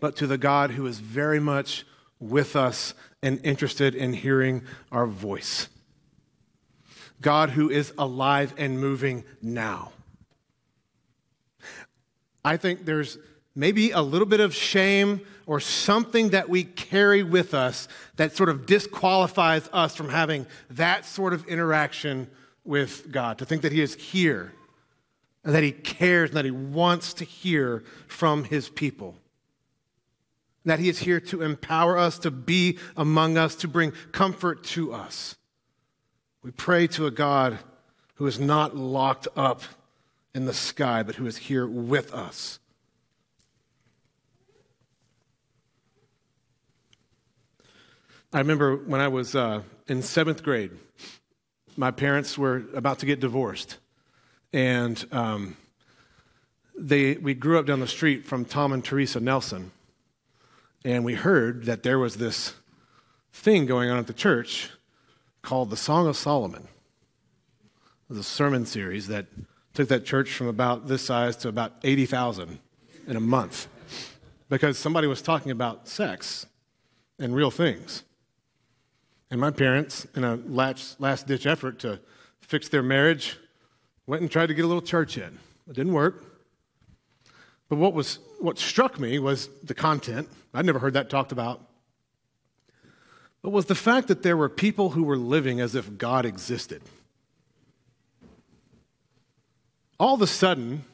but 0.00 0.16
to 0.16 0.26
the 0.26 0.38
God 0.38 0.72
who 0.72 0.86
is 0.86 0.98
very 0.98 1.40
much 1.40 1.84
with 2.20 2.56
us 2.56 2.94
and 3.22 3.40
interested 3.44 3.94
in 3.94 4.12
hearing 4.12 4.62
our 4.90 5.06
voice. 5.06 5.68
God 7.20 7.50
who 7.50 7.68
is 7.68 7.92
alive 7.98 8.54
and 8.56 8.80
moving 8.80 9.24
now. 9.42 9.92
I 12.44 12.56
think 12.56 12.84
there's 12.84 13.18
maybe 13.54 13.90
a 13.90 14.00
little 14.00 14.26
bit 14.26 14.40
of 14.40 14.54
shame 14.54 15.20
or 15.46 15.58
something 15.58 16.30
that 16.30 16.48
we 16.48 16.62
carry 16.62 17.22
with 17.22 17.54
us 17.54 17.88
that 18.16 18.36
sort 18.36 18.48
of 18.48 18.66
disqualifies 18.66 19.68
us 19.72 19.96
from 19.96 20.08
having 20.08 20.46
that 20.70 21.04
sort 21.04 21.32
of 21.32 21.44
interaction 21.46 22.28
with 22.64 23.10
God. 23.10 23.38
To 23.38 23.44
think 23.44 23.62
that 23.62 23.72
He 23.72 23.80
is 23.80 23.94
here 23.96 24.52
and 25.48 25.56
that 25.56 25.62
He 25.62 25.72
cares 25.72 26.28
and 26.28 26.36
that 26.36 26.44
He 26.44 26.50
wants 26.50 27.14
to 27.14 27.24
hear 27.24 27.82
from 28.06 28.44
His 28.44 28.68
people. 28.68 29.16
That 30.66 30.78
He 30.78 30.90
is 30.90 30.98
here 30.98 31.20
to 31.20 31.40
empower 31.40 31.96
us, 31.96 32.18
to 32.18 32.30
be 32.30 32.78
among 32.94 33.38
us, 33.38 33.56
to 33.56 33.68
bring 33.68 33.94
comfort 34.12 34.62
to 34.64 34.92
us. 34.92 35.36
We 36.42 36.50
pray 36.50 36.86
to 36.88 37.06
a 37.06 37.10
God 37.10 37.58
who 38.16 38.26
is 38.26 38.38
not 38.38 38.76
locked 38.76 39.26
up 39.34 39.62
in 40.34 40.44
the 40.44 40.52
sky, 40.52 41.02
but 41.02 41.14
who 41.14 41.26
is 41.26 41.38
here 41.38 41.66
with 41.66 42.12
us 42.12 42.60
I 48.30 48.40
remember 48.40 48.76
when 48.76 49.00
I 49.00 49.08
was 49.08 49.34
uh, 49.34 49.62
in 49.86 50.02
seventh 50.02 50.42
grade, 50.42 50.72
my 51.78 51.90
parents 51.90 52.36
were 52.36 52.64
about 52.74 52.98
to 52.98 53.06
get 53.06 53.20
divorced. 53.20 53.78
And 54.52 55.04
um, 55.12 55.56
they, 56.76 57.14
we 57.16 57.34
grew 57.34 57.58
up 57.58 57.66
down 57.66 57.80
the 57.80 57.86
street 57.86 58.26
from 58.26 58.44
Tom 58.44 58.72
and 58.72 58.84
Teresa 58.84 59.20
Nelson. 59.20 59.72
And 60.84 61.04
we 61.04 61.14
heard 61.14 61.64
that 61.64 61.82
there 61.82 61.98
was 61.98 62.16
this 62.16 62.54
thing 63.32 63.66
going 63.66 63.90
on 63.90 63.98
at 63.98 64.06
the 64.06 64.12
church 64.12 64.70
called 65.42 65.70
the 65.70 65.76
Song 65.76 66.06
of 66.06 66.16
Solomon. 66.16 66.62
It 66.62 68.08
was 68.08 68.18
a 68.18 68.24
sermon 68.24 68.64
series 68.64 69.08
that 69.08 69.26
took 69.74 69.88
that 69.88 70.04
church 70.04 70.32
from 70.32 70.46
about 70.46 70.88
this 70.88 71.04
size 71.04 71.36
to 71.36 71.48
about 71.48 71.74
80,000 71.84 72.58
in 73.06 73.16
a 73.16 73.20
month 73.20 73.68
because 74.48 74.78
somebody 74.78 75.06
was 75.06 75.20
talking 75.20 75.52
about 75.52 75.88
sex 75.88 76.46
and 77.18 77.34
real 77.34 77.50
things. 77.50 78.04
And 79.30 79.40
my 79.40 79.50
parents, 79.50 80.06
in 80.16 80.24
a 80.24 80.36
last 80.36 81.26
ditch 81.26 81.46
effort 81.46 81.78
to 81.80 82.00
fix 82.40 82.68
their 82.68 82.82
marriage, 82.82 83.36
went 84.08 84.22
and 84.22 84.30
tried 84.30 84.46
to 84.46 84.54
get 84.54 84.64
a 84.64 84.66
little 84.66 84.82
church 84.82 85.18
in. 85.18 85.38
It 85.68 85.74
didn't 85.74 85.92
work. 85.92 86.24
But 87.68 87.76
what, 87.76 87.92
was, 87.92 88.18
what 88.40 88.58
struck 88.58 88.98
me 88.98 89.18
was 89.18 89.50
the 89.62 89.74
content. 89.74 90.28
I'd 90.54 90.64
never 90.64 90.78
heard 90.78 90.94
that 90.94 91.10
talked 91.10 91.30
about. 91.30 91.60
But 93.42 93.50
was 93.50 93.66
the 93.66 93.74
fact 93.74 94.08
that 94.08 94.22
there 94.22 94.36
were 94.36 94.48
people 94.48 94.90
who 94.90 95.04
were 95.04 95.18
living 95.18 95.60
as 95.60 95.74
if 95.74 95.98
God 95.98 96.24
existed. 96.24 96.82
All 100.00 100.14
of 100.14 100.22
a 100.22 100.26
sudden, 100.26 100.84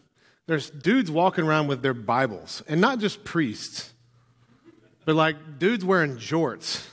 there's 0.46 0.68
dudes 0.68 1.10
walking 1.10 1.44
around 1.44 1.68
with 1.68 1.82
their 1.82 1.94
Bibles, 1.94 2.64
and 2.66 2.80
not 2.80 2.98
just 2.98 3.22
priests, 3.22 3.92
but 5.04 5.14
like 5.14 5.60
dudes 5.60 5.84
wearing 5.84 6.16
jorts 6.16 6.84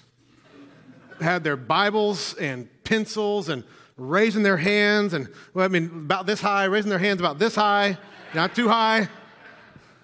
had 1.20 1.44
their 1.44 1.58
Bibles 1.58 2.36
and 2.36 2.70
pencils 2.84 3.50
and 3.50 3.64
raising 4.02 4.42
their 4.42 4.58
hands 4.58 5.14
and, 5.14 5.30
well, 5.54 5.64
I 5.64 5.68
mean, 5.68 5.86
about 5.86 6.26
this 6.26 6.42
high, 6.42 6.66
raising 6.66 6.90
their 6.90 7.00
hands 7.00 7.20
about 7.20 7.38
this 7.38 7.54
high, 7.54 7.98
not 8.34 8.56
too 8.56 8.68
high, 8.68 9.08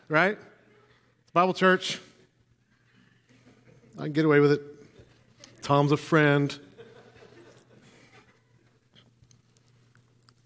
right? 0.08 0.38
It's 1.24 1.32
Bible 1.34 1.54
church. 1.54 2.00
I 3.98 4.04
can 4.04 4.14
get 4.14 4.26
away 4.26 4.40
with 4.40 4.52
it. 4.52 4.62
Tom's 5.64 5.92
a 5.92 5.98
friend. 5.98 6.58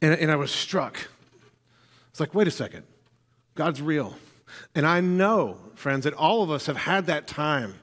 And, 0.02 0.14
and 0.14 0.32
I 0.32 0.38
was 0.38 0.52
struck. 0.52 0.98
It's 2.10 2.22
like, 2.22 2.34
wait 2.34 2.48
a 2.48 2.52
second. 2.52 2.84
God's 3.56 3.82
real. 3.82 4.16
And 4.74 4.86
I 4.86 5.02
know, 5.02 5.58
friends, 5.76 6.06
that 6.06 6.14
all 6.14 6.42
of 6.42 6.50
us 6.50 6.68
have 6.68 6.78
had 6.78 7.08
that 7.08 7.28
time 7.28 7.76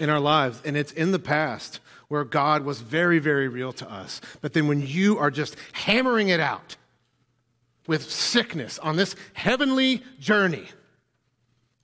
in 0.00 0.10
our 0.10 0.20
lives, 0.20 0.60
and 0.64 0.76
it's 0.76 0.92
in 0.92 1.12
the 1.12 1.18
past 1.20 1.78
where 2.12 2.24
God 2.24 2.66
was 2.66 2.78
very, 2.78 3.18
very 3.18 3.48
real 3.48 3.72
to 3.72 3.90
us. 3.90 4.20
But 4.42 4.52
then 4.52 4.68
when 4.68 4.86
you 4.86 5.16
are 5.16 5.30
just 5.30 5.56
hammering 5.72 6.28
it 6.28 6.40
out 6.40 6.76
with 7.86 8.10
sickness 8.10 8.78
on 8.80 8.96
this 8.96 9.16
heavenly 9.32 10.02
journey, 10.20 10.68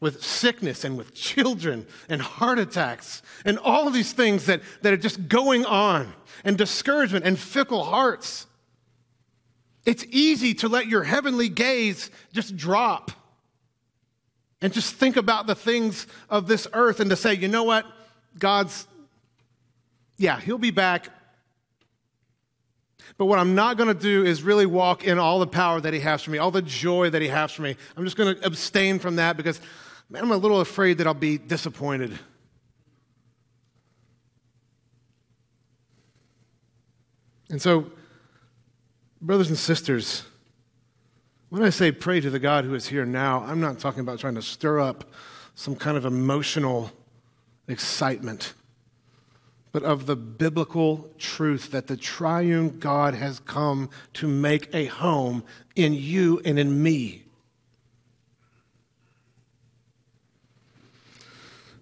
with 0.01 0.23
sickness 0.23 0.85
and 0.85 0.99
with 0.99 1.15
children 1.15 1.87
and 2.11 2.21
heart 2.21 2.59
attacks 2.59 3.23
and 3.47 3.59
all 3.61 3.89
of 3.89 3.95
these 3.95 4.13
things 4.13 4.45
that, 4.45 4.61
that 4.83 4.93
are 4.93 4.99
just 4.99 5.29
going 5.29 5.65
on, 5.65 6.13
and 6.45 6.59
discouragement 6.59 7.25
and 7.25 7.39
fickle 7.39 7.85
hearts. 7.85 8.47
It's 9.87 10.05
easy 10.11 10.53
to 10.57 10.69
let 10.69 10.89
your 10.89 11.05
heavenly 11.05 11.49
gaze 11.49 12.11
just 12.35 12.55
drop 12.55 13.13
and 14.61 14.75
just 14.75 14.95
think 14.95 15.17
about 15.17 15.47
the 15.47 15.55
things 15.55 16.07
of 16.29 16.49
this 16.49 16.67
earth 16.75 17.01
and 17.01 17.09
to 17.09 17.17
say, 17.17 17.33
you 17.33 17.49
know 17.49 17.65
what? 17.65 17.87
God's 18.39 18.87
yeah, 20.19 20.39
he'll 20.41 20.59
be 20.59 20.71
back. 20.71 21.09
But 23.17 23.27
what 23.27 23.39
I'm 23.39 23.55
not 23.55 23.77
going 23.77 23.89
to 23.89 24.01
do 24.01 24.25
is 24.25 24.43
really 24.43 24.67
walk 24.67 25.05
in 25.05 25.19
all 25.19 25.39
the 25.39 25.47
power 25.47 25.81
that 25.81 25.95
He 25.95 26.01
has 26.01 26.23
for 26.23 26.31
me, 26.31 26.39
all 26.39 26.51
the 26.51 26.63
joy 26.63 27.09
that 27.11 27.23
He 27.23 27.29
has 27.29 27.53
for 27.53 27.63
me. 27.63 27.77
I'm 27.97 28.05
just 28.05 28.17
going 28.17 28.37
to 28.37 28.47
abstain 28.47 28.99
from 28.99 29.17
that 29.17 29.37
because, 29.37 29.61
man, 30.11 30.23
I'm 30.23 30.31
a 30.31 30.37
little 30.37 30.61
afraid 30.61 30.99
that 30.99 31.07
I'll 31.07 31.15
be 31.15 31.39
disappointed. 31.39 32.19
And 37.51 37.63
so, 37.63 37.91
brothers 39.23 39.49
and 39.49 39.57
sisters, 39.57 40.25
when 41.49 41.63
I 41.63 41.71
say 41.71 41.93
pray 41.93 42.21
to 42.21 42.29
the 42.29 42.39
God 42.39 42.65
who 42.65 42.75
is 42.75 42.87
here 42.87 43.07
now, 43.07 43.43
I'm 43.43 43.61
not 43.61 43.79
talking 43.79 44.01
about 44.01 44.19
trying 44.19 44.35
to 44.35 44.43
stir 44.43 44.81
up 44.81 45.11
some 45.55 45.75
kind 45.75 45.97
of 45.97 46.05
emotional 46.05 46.93
excitement, 47.67 48.53
but 49.79 49.89
of 49.89 50.07
the 50.07 50.17
biblical 50.17 51.09
truth 51.19 51.71
that 51.71 51.87
the 51.87 51.97
triune 51.97 52.81
God 52.81 53.15
has 53.15 53.39
come 53.39 53.91
to 54.15 54.27
make 54.27 54.75
a 54.75 54.87
home 54.87 55.45
in 55.77 55.95
you 55.95 56.41
and 56.45 56.59
in 56.59 56.83
me. 56.83 57.23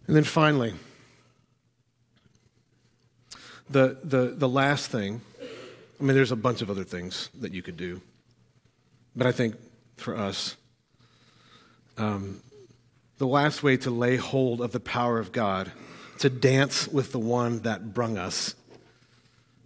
And 0.07 0.15
then 0.15 0.25
finally, 0.25 0.75
the, 3.71 3.97
the, 4.05 4.35
the 4.37 4.49
last 4.49 4.91
thing 4.91 5.23
I 5.99 6.05
mean, 6.05 6.15
there's 6.15 6.33
a 6.33 6.37
bunch 6.37 6.61
of 6.61 6.71
other 6.71 6.85
things 6.85 7.31
that 7.41 7.55
you 7.55 7.63
could 7.63 7.79
do. 7.79 8.03
But 9.17 9.27
I 9.27 9.33
think 9.33 9.57
for 9.97 10.15
us, 10.15 10.55
um, 11.97 12.43
the 13.17 13.27
last 13.27 13.63
way 13.63 13.79
to 13.79 13.91
lay 13.91 14.17
hold 14.17 14.61
of 14.61 14.73
the 14.73 14.81
power 14.81 15.19
of 15.19 15.33
God, 15.33 15.73
to 16.21 16.31
dance 16.31 16.89
with 16.89 17.12
the 17.12 17.19
one 17.19 17.61
that 17.61 17.95
brung 17.95 18.19
us, 18.19 18.55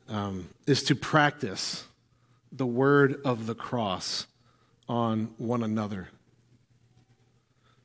um, 0.08 0.48
is 0.66 0.82
to 0.84 0.94
practice 0.94 1.84
the 2.52 2.66
word 2.66 3.20
of 3.24 3.46
the 3.46 3.54
cross 3.54 4.26
on 4.88 5.32
one 5.38 5.62
another. 5.62 6.08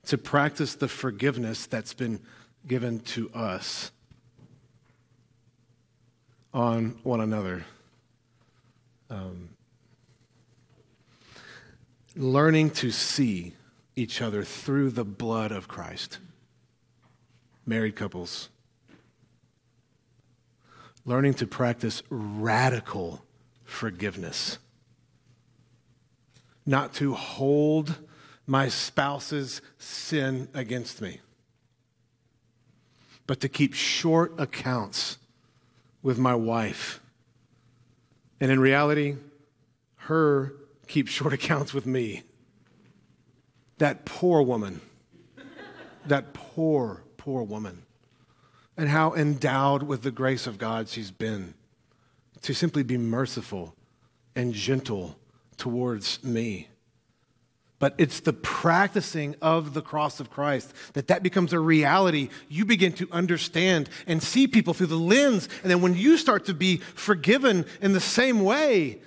To 0.07 0.17
practice 0.17 0.75
the 0.75 0.87
forgiveness 0.87 1.65
that's 1.65 1.93
been 1.93 2.19
given 2.67 2.99
to 3.01 3.29
us 3.31 3.91
on 6.53 6.97
one 7.03 7.21
another. 7.21 7.65
Um, 9.09 9.49
learning 12.15 12.71
to 12.71 12.91
see 12.91 13.53
each 13.95 14.21
other 14.21 14.43
through 14.43 14.91
the 14.91 15.05
blood 15.05 15.51
of 15.51 15.67
Christ. 15.67 16.19
Married 17.65 17.95
couples. 17.95 18.49
Learning 21.05 21.33
to 21.35 21.47
practice 21.47 22.01
radical 22.09 23.23
forgiveness. 23.63 24.57
Not 26.65 26.93
to 26.95 27.13
hold 27.13 27.99
my 28.47 28.69
spouse's 28.69 29.61
sin 29.77 30.49
against 30.53 31.01
me, 31.01 31.21
but 33.27 33.39
to 33.41 33.49
keep 33.49 33.73
short 33.73 34.33
accounts 34.39 35.17
with 36.01 36.17
my 36.17 36.35
wife 36.35 36.99
and 38.39 38.51
in 38.51 38.59
reality, 38.59 39.15
her 39.95 40.53
keeps 40.87 41.11
short 41.11 41.33
accounts 41.33 41.73
with 41.73 41.85
me. 41.85 42.23
That 43.77 44.05
poor 44.05 44.41
woman. 44.41 44.81
that 46.05 46.33
poor, 46.33 47.03
poor 47.17 47.43
woman. 47.43 47.84
And 48.77 48.89
how 48.89 49.13
endowed 49.13 49.83
with 49.83 50.01
the 50.01 50.11
grace 50.11 50.47
of 50.47 50.57
God 50.57 50.89
she's 50.89 51.11
been 51.11 51.53
to 52.41 52.53
simply 52.53 52.83
be 52.83 52.97
merciful 52.97 53.75
and 54.35 54.53
gentle 54.53 55.17
towards 55.57 56.23
me 56.23 56.67
but 57.77 57.93
it's 57.97 58.21
the 58.21 58.33
practicing 58.33 59.35
of 59.41 59.73
the 59.73 59.81
cross 59.81 60.19
of 60.19 60.29
Christ 60.29 60.73
that 60.93 61.07
that 61.07 61.23
becomes 61.23 61.51
a 61.51 61.59
reality. 61.59 62.29
You 62.47 62.65
begin 62.65 62.93
to 62.93 63.07
understand 63.11 63.89
and 64.07 64.23
see 64.23 64.47
people 64.47 64.73
through 64.73 64.87
the 64.87 64.95
lens. 64.95 65.49
And 65.61 65.69
then 65.69 65.81
when 65.81 65.93
you 65.93 66.17
start 66.17 66.45
to 66.45 66.53
be 66.53 66.77
forgiven 66.77 67.65
in 67.81 67.91
the 67.91 67.99
same 67.99 68.43
way, 68.43 69.01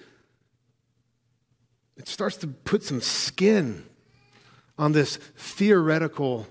it 1.97 2.09
starts 2.09 2.37
to 2.39 2.47
put 2.47 2.83
some 2.83 3.01
skin 3.01 3.85
on 4.79 4.93
this 4.93 5.17
theoretical 5.37 6.47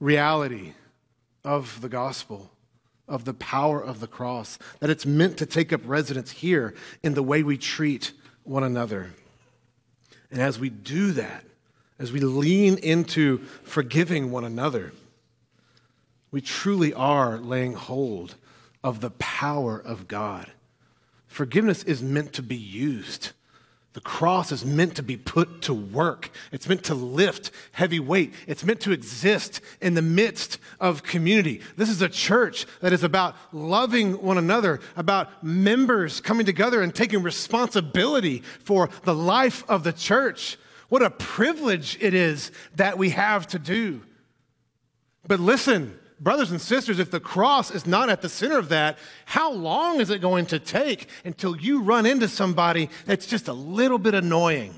reality 0.00 0.74
of 1.44 1.80
the 1.80 1.88
gospel, 1.88 2.50
of 3.06 3.24
the 3.24 3.34
power 3.34 3.82
of 3.82 4.00
the 4.00 4.06
cross, 4.06 4.58
that 4.80 4.90
it's 4.90 5.06
meant 5.06 5.38
to 5.38 5.46
take 5.46 5.72
up 5.72 5.80
residence 5.84 6.30
here 6.30 6.74
in 7.02 7.14
the 7.14 7.22
way 7.22 7.42
we 7.42 7.56
treat 7.56 8.12
one 8.44 8.64
another. 8.64 9.10
And 10.30 10.40
as 10.40 10.58
we 10.58 10.68
do 10.68 11.12
that, 11.12 11.44
as 11.98 12.12
we 12.12 12.20
lean 12.20 12.78
into 12.78 13.38
forgiving 13.64 14.30
one 14.30 14.44
another, 14.44 14.92
we 16.30 16.40
truly 16.40 16.92
are 16.92 17.38
laying 17.38 17.72
hold 17.72 18.36
of 18.84 19.00
the 19.00 19.10
power 19.10 19.78
of 19.78 20.06
God. 20.06 20.50
Forgiveness 21.26 21.82
is 21.82 22.02
meant 22.02 22.32
to 22.34 22.42
be 22.42 22.56
used. 22.56 23.30
The 23.94 24.00
cross 24.02 24.52
is 24.52 24.64
meant 24.64 24.96
to 24.96 25.02
be 25.02 25.16
put 25.16 25.62
to 25.62 25.74
work. 25.74 26.30
It's 26.52 26.68
meant 26.68 26.84
to 26.84 26.94
lift 26.94 27.50
heavy 27.72 27.98
weight. 27.98 28.34
It's 28.46 28.64
meant 28.64 28.80
to 28.80 28.92
exist 28.92 29.60
in 29.80 29.94
the 29.94 30.02
midst 30.02 30.58
of 30.78 31.02
community. 31.02 31.62
This 31.76 31.88
is 31.88 32.02
a 32.02 32.08
church 32.08 32.66
that 32.80 32.92
is 32.92 33.02
about 33.02 33.34
loving 33.50 34.22
one 34.22 34.38
another, 34.38 34.80
about 34.94 35.42
members 35.42 36.20
coming 36.20 36.44
together 36.44 36.82
and 36.82 36.94
taking 36.94 37.22
responsibility 37.22 38.42
for 38.62 38.90
the 39.04 39.14
life 39.14 39.64
of 39.68 39.84
the 39.84 39.92
church. 39.92 40.58
What 40.90 41.02
a 41.02 41.10
privilege 41.10 41.98
it 42.00 42.14
is 42.14 42.52
that 42.76 42.98
we 42.98 43.10
have 43.10 43.46
to 43.48 43.58
do. 43.58 44.02
But 45.26 45.40
listen, 45.40 45.98
brothers 46.20 46.50
and 46.50 46.60
sisters, 46.60 46.98
if 46.98 47.10
the 47.10 47.20
cross 47.20 47.70
is 47.70 47.86
not 47.86 48.08
at 48.10 48.22
the 48.22 48.28
center 48.28 48.58
of 48.58 48.68
that, 48.70 48.98
how 49.24 49.52
long 49.52 50.00
is 50.00 50.10
it 50.10 50.20
going 50.20 50.46
to 50.46 50.58
take 50.58 51.08
until 51.24 51.56
you 51.56 51.82
run 51.82 52.06
into 52.06 52.28
somebody 52.28 52.90
that's 53.06 53.26
just 53.26 53.48
a 53.48 53.52
little 53.52 53.98
bit 53.98 54.14
annoying? 54.14 54.74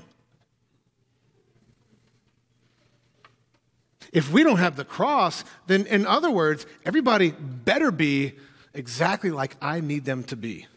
If 4.11 4.31
we 4.31 4.43
don't 4.43 4.57
have 4.57 4.75
the 4.75 4.85
cross, 4.85 5.45
then 5.67 5.85
in 5.85 6.05
other 6.05 6.29
words, 6.29 6.65
everybody 6.85 7.31
better 7.31 7.91
be 7.91 8.33
exactly 8.73 9.31
like 9.31 9.55
I 9.61 9.79
need 9.79 10.05
them 10.05 10.23
to 10.25 10.35
be. 10.35 10.67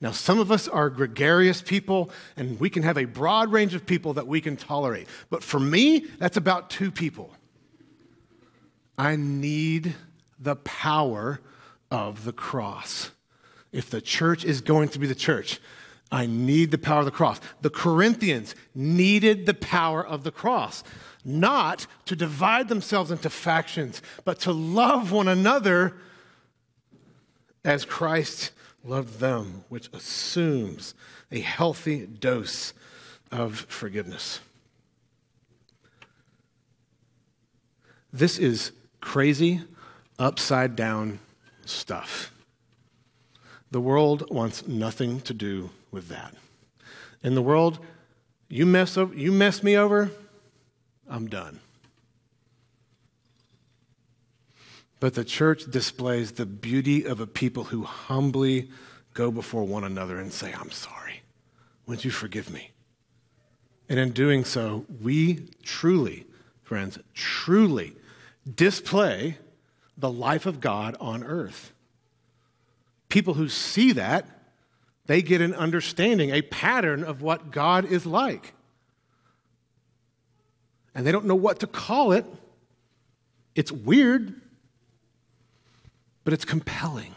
Now, 0.00 0.12
some 0.12 0.38
of 0.38 0.50
us 0.50 0.66
are 0.66 0.90
gregarious 0.90 1.62
people, 1.62 2.10
and 2.36 2.58
we 2.58 2.70
can 2.70 2.82
have 2.82 2.98
a 2.98 3.04
broad 3.04 3.52
range 3.52 3.74
of 3.74 3.86
people 3.86 4.14
that 4.14 4.26
we 4.26 4.40
can 4.40 4.56
tolerate. 4.56 5.08
But 5.30 5.42
for 5.42 5.60
me, 5.60 6.06
that's 6.18 6.36
about 6.36 6.70
two 6.70 6.90
people. 6.90 7.34
I 8.96 9.16
need 9.16 9.94
the 10.38 10.56
power 10.56 11.40
of 11.90 12.24
the 12.24 12.32
cross. 12.32 13.10
If 13.72 13.90
the 13.90 14.00
church 14.00 14.44
is 14.44 14.60
going 14.60 14.88
to 14.90 14.98
be 14.98 15.06
the 15.06 15.14
church, 15.14 15.60
I 16.12 16.26
need 16.26 16.70
the 16.70 16.78
power 16.78 17.00
of 17.00 17.06
the 17.06 17.10
cross. 17.10 17.40
The 17.60 17.70
Corinthians 17.70 18.54
needed 18.74 19.46
the 19.46 19.54
power 19.54 20.06
of 20.06 20.22
the 20.22 20.30
cross, 20.30 20.84
not 21.24 21.86
to 22.04 22.14
divide 22.14 22.68
themselves 22.68 23.10
into 23.10 23.30
factions, 23.30 24.00
but 24.24 24.38
to 24.40 24.52
love 24.52 25.10
one 25.10 25.26
another 25.26 25.96
as 27.64 27.84
Christ 27.84 28.52
loved 28.84 29.18
them, 29.18 29.64
which 29.68 29.88
assumes 29.92 30.94
a 31.32 31.40
healthy 31.40 32.06
dose 32.06 32.74
of 33.32 33.60
forgiveness. 33.68 34.40
This 38.12 38.38
is 38.38 38.70
crazy, 39.04 39.60
upside 40.18 40.74
down 40.74 41.20
stuff. 41.66 42.32
The 43.70 43.80
world 43.80 44.28
wants 44.30 44.66
nothing 44.66 45.20
to 45.20 45.34
do 45.34 45.70
with 45.90 46.08
that. 46.08 46.34
In 47.22 47.34
the 47.34 47.42
world, 47.42 47.78
you 48.48 48.64
mess, 48.64 48.96
you 48.96 49.30
mess 49.30 49.62
me 49.62 49.76
over, 49.76 50.10
I'm 51.08 51.28
done. 51.28 51.60
But 55.00 55.14
the 55.14 55.24
church 55.24 55.70
displays 55.70 56.32
the 56.32 56.46
beauty 56.46 57.04
of 57.04 57.20
a 57.20 57.26
people 57.26 57.64
who 57.64 57.84
humbly 57.84 58.70
go 59.12 59.30
before 59.30 59.64
one 59.64 59.84
another 59.84 60.18
and 60.18 60.32
say, 60.32 60.52
I'm 60.58 60.70
sorry. 60.70 61.20
Would 61.86 62.04
you 62.04 62.10
forgive 62.10 62.50
me? 62.50 62.70
And 63.88 63.98
in 63.98 64.12
doing 64.12 64.44
so, 64.44 64.86
we 65.02 65.46
truly, 65.62 66.26
friends, 66.62 66.98
truly 67.12 67.92
display 68.52 69.38
the 69.96 70.10
life 70.10 70.46
of 70.46 70.60
God 70.60 70.96
on 71.00 71.22
earth. 71.24 71.72
People 73.08 73.34
who 73.34 73.48
see 73.48 73.92
that, 73.92 74.26
they 75.06 75.22
get 75.22 75.40
an 75.40 75.54
understanding, 75.54 76.30
a 76.30 76.42
pattern 76.42 77.04
of 77.04 77.22
what 77.22 77.50
God 77.50 77.84
is 77.84 78.06
like. 78.06 78.54
And 80.94 81.06
they 81.06 81.12
don't 81.12 81.26
know 81.26 81.34
what 81.34 81.60
to 81.60 81.66
call 81.66 82.12
it. 82.12 82.24
It's 83.54 83.70
weird, 83.70 84.40
but 86.24 86.32
it's 86.32 86.44
compelling. 86.44 87.14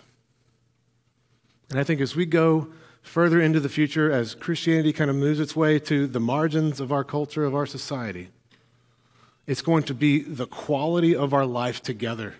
And 1.70 1.80
I 1.80 1.84
think 1.84 2.02
as 2.02 2.16
we 2.16 2.26
go 2.26 2.70
further 3.02 3.42
into 3.42 3.60
the 3.60 3.70
future 3.70 4.12
as 4.12 4.36
Christianity 4.36 4.94
kind 4.94 5.10
of 5.10 5.16
moves 5.16 5.40
its 5.40 5.56
way 5.56 5.80
to 5.80 6.08
the 6.08 6.20
margins 6.20 6.80
of 6.80 6.92
our 6.92 7.04
culture, 7.04 7.46
of 7.46 7.56
our 7.56 7.66
society, 7.66 8.30
it's 9.48 9.62
going 9.62 9.84
to 9.84 9.93
be 9.93 10.20
the 10.20 10.45
quality 10.45 11.16
of 11.16 11.34
our 11.34 11.45
life 11.45 11.82
together 11.82 12.36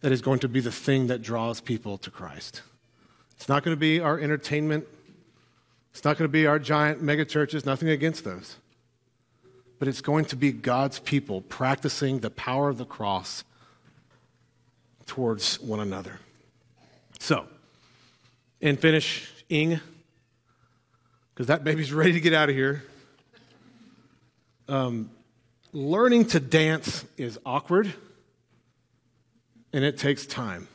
that 0.00 0.12
is 0.12 0.20
going 0.20 0.40
to 0.40 0.48
be 0.48 0.60
the 0.60 0.72
thing 0.72 1.06
that 1.06 1.22
draws 1.22 1.60
people 1.60 1.96
to 1.98 2.10
Christ. 2.10 2.62
It's 3.36 3.48
not 3.48 3.62
going 3.62 3.76
to 3.76 3.80
be 3.80 4.00
our 4.00 4.18
entertainment. 4.18 4.86
It's 5.92 6.04
not 6.04 6.18
going 6.18 6.28
to 6.28 6.32
be 6.32 6.46
our 6.46 6.58
giant 6.58 7.02
megachurches, 7.02 7.64
nothing 7.64 7.88
against 7.88 8.24
those. 8.24 8.56
But 9.78 9.86
it's 9.86 10.00
going 10.00 10.24
to 10.26 10.36
be 10.36 10.50
God's 10.50 10.98
people 10.98 11.40
practicing 11.42 12.18
the 12.18 12.30
power 12.30 12.68
of 12.68 12.78
the 12.78 12.84
cross 12.84 13.44
towards 15.06 15.60
one 15.60 15.80
another. 15.80 16.18
So, 17.20 17.46
and 18.60 18.78
finish 18.78 19.30
ing, 19.48 19.80
because 21.32 21.46
that 21.46 21.62
baby's 21.62 21.92
ready 21.92 22.12
to 22.12 22.20
get 22.20 22.34
out 22.34 22.48
of 22.48 22.56
here. 22.56 22.82
Um, 24.68 25.10
learning 25.72 26.26
to 26.26 26.40
dance 26.40 27.04
is 27.16 27.38
awkward 27.44 27.92
and 29.72 29.84
it 29.84 29.98
takes 29.98 30.26
time. 30.26 30.68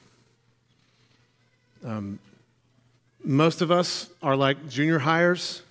Um, 1.83 2.19
most 3.23 3.61
of 3.61 3.71
us 3.71 4.09
are 4.21 4.35
like 4.35 4.69
junior 4.69 4.99
highers 4.99 5.61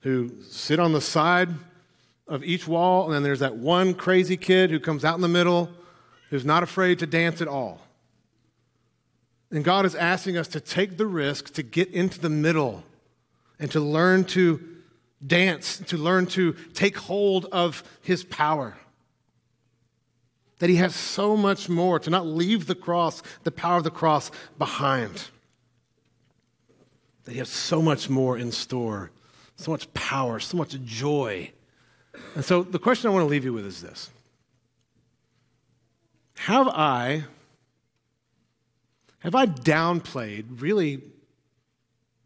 who 0.00 0.30
sit 0.48 0.78
on 0.78 0.92
the 0.92 1.00
side 1.00 1.48
of 2.26 2.44
each 2.44 2.68
wall, 2.68 3.06
and 3.06 3.14
then 3.14 3.22
there's 3.22 3.40
that 3.40 3.56
one 3.56 3.94
crazy 3.94 4.36
kid 4.36 4.70
who 4.70 4.78
comes 4.78 5.04
out 5.04 5.14
in 5.14 5.20
the 5.20 5.28
middle 5.28 5.70
who's 6.30 6.44
not 6.44 6.62
afraid 6.62 6.98
to 6.98 7.06
dance 7.06 7.40
at 7.40 7.48
all. 7.48 7.80
And 9.50 9.64
God 9.64 9.86
is 9.86 9.94
asking 9.94 10.36
us 10.36 10.46
to 10.48 10.60
take 10.60 10.98
the 10.98 11.06
risk 11.06 11.54
to 11.54 11.62
get 11.62 11.90
into 11.90 12.20
the 12.20 12.28
middle 12.28 12.84
and 13.58 13.70
to 13.70 13.80
learn 13.80 14.24
to 14.24 14.67
dance, 15.24 15.78
to 15.86 15.96
learn 15.96 16.26
to 16.26 16.52
take 16.74 16.96
hold 16.96 17.46
of 17.46 17.82
His 18.02 18.24
power. 18.24 18.76
That 20.58 20.70
He 20.70 20.76
has 20.76 20.94
so 20.94 21.36
much 21.36 21.68
more, 21.68 21.98
to 22.00 22.10
not 22.10 22.26
leave 22.26 22.66
the 22.66 22.74
cross, 22.74 23.22
the 23.44 23.50
power 23.50 23.78
of 23.78 23.84
the 23.84 23.90
cross 23.90 24.30
behind. 24.58 25.28
That 27.24 27.32
He 27.32 27.38
has 27.38 27.48
so 27.48 27.82
much 27.82 28.08
more 28.08 28.38
in 28.38 28.52
store, 28.52 29.10
so 29.56 29.70
much 29.70 29.92
power, 29.94 30.40
so 30.40 30.56
much 30.56 30.76
joy. 30.84 31.52
And 32.34 32.44
so 32.44 32.62
the 32.62 32.78
question 32.78 33.10
I 33.10 33.12
want 33.12 33.24
to 33.24 33.28
leave 33.28 33.44
you 33.44 33.52
with 33.52 33.66
is 33.66 33.82
this 33.82 34.10
Have 36.36 36.68
I 36.68 37.24
have 39.20 39.34
I 39.34 39.46
downplayed 39.46 40.62
really 40.62 41.02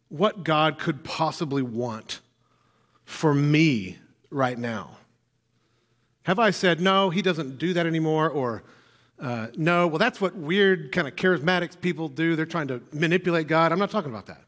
what 0.09 0.45
God 0.45 0.79
could 0.79 1.03
possibly 1.03 1.63
want 1.63 2.21
for 3.13 3.35
me 3.35 3.99
right 4.31 4.59
now? 4.59 4.97
Have 6.25 6.39
I 6.39 6.51
said, 6.51 6.81
no, 6.81 7.11
he 7.11 7.23
doesn't 7.23 7.59
do 7.59 7.75
that 7.75 7.87
anymore? 7.87 8.31
Or, 8.31 8.63
uh, 9.21 9.49
no, 9.57 9.87
well, 9.87 9.99
that's 9.99 10.21
what 10.21 10.35
weird 10.35 10.93
kind 10.93 11.07
of 11.07 11.17
charismatics 11.17 11.79
people 11.81 12.09
do. 12.09 12.37
They're 12.37 12.47
trying 12.47 12.69
to 12.69 12.81
manipulate 12.93 13.49
God. 13.49 13.73
I'm 13.73 13.79
not 13.79 13.91
talking 13.91 14.11
about 14.11 14.27
that. 14.27 14.43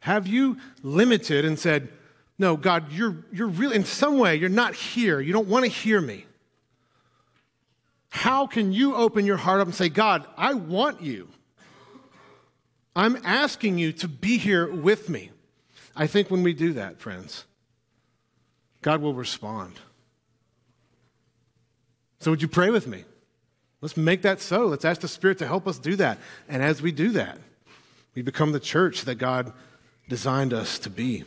Have 0.00 0.26
you 0.26 0.58
limited 0.82 1.44
and 1.44 1.58
said, 1.58 1.88
no, 2.38 2.56
God, 2.56 2.92
you're, 2.92 3.16
you're 3.32 3.48
really, 3.48 3.76
in 3.76 3.84
some 3.84 4.18
way, 4.18 4.36
you're 4.36 4.48
not 4.48 4.74
here. 4.74 5.20
You 5.20 5.32
don't 5.32 5.48
want 5.48 5.64
to 5.64 5.70
hear 5.70 6.00
me. 6.00 6.26
How 8.10 8.46
can 8.46 8.72
you 8.72 8.94
open 8.94 9.24
your 9.24 9.36
heart 9.36 9.60
up 9.60 9.66
and 9.66 9.74
say, 9.74 9.88
God, 9.88 10.26
I 10.36 10.54
want 10.54 11.02
you? 11.02 11.28
I'm 12.94 13.18
asking 13.24 13.78
you 13.78 13.92
to 13.92 14.08
be 14.08 14.38
here 14.38 14.70
with 14.72 15.08
me. 15.08 15.30
I 15.96 16.06
think 16.06 16.30
when 16.30 16.42
we 16.42 16.52
do 16.52 16.74
that, 16.74 17.00
friends, 17.00 17.44
God 18.84 19.00
will 19.00 19.14
respond. 19.14 19.80
So, 22.20 22.30
would 22.30 22.42
you 22.42 22.48
pray 22.48 22.68
with 22.68 22.86
me? 22.86 23.04
Let's 23.80 23.96
make 23.96 24.20
that 24.22 24.42
so. 24.42 24.66
Let's 24.66 24.84
ask 24.84 25.00
the 25.00 25.08
Spirit 25.08 25.38
to 25.38 25.46
help 25.46 25.66
us 25.66 25.78
do 25.78 25.96
that. 25.96 26.18
And 26.50 26.62
as 26.62 26.82
we 26.82 26.92
do 26.92 27.08
that, 27.12 27.38
we 28.14 28.20
become 28.20 28.52
the 28.52 28.60
church 28.60 29.06
that 29.06 29.14
God 29.14 29.54
designed 30.10 30.52
us 30.52 30.78
to 30.80 30.90
be. 30.90 31.24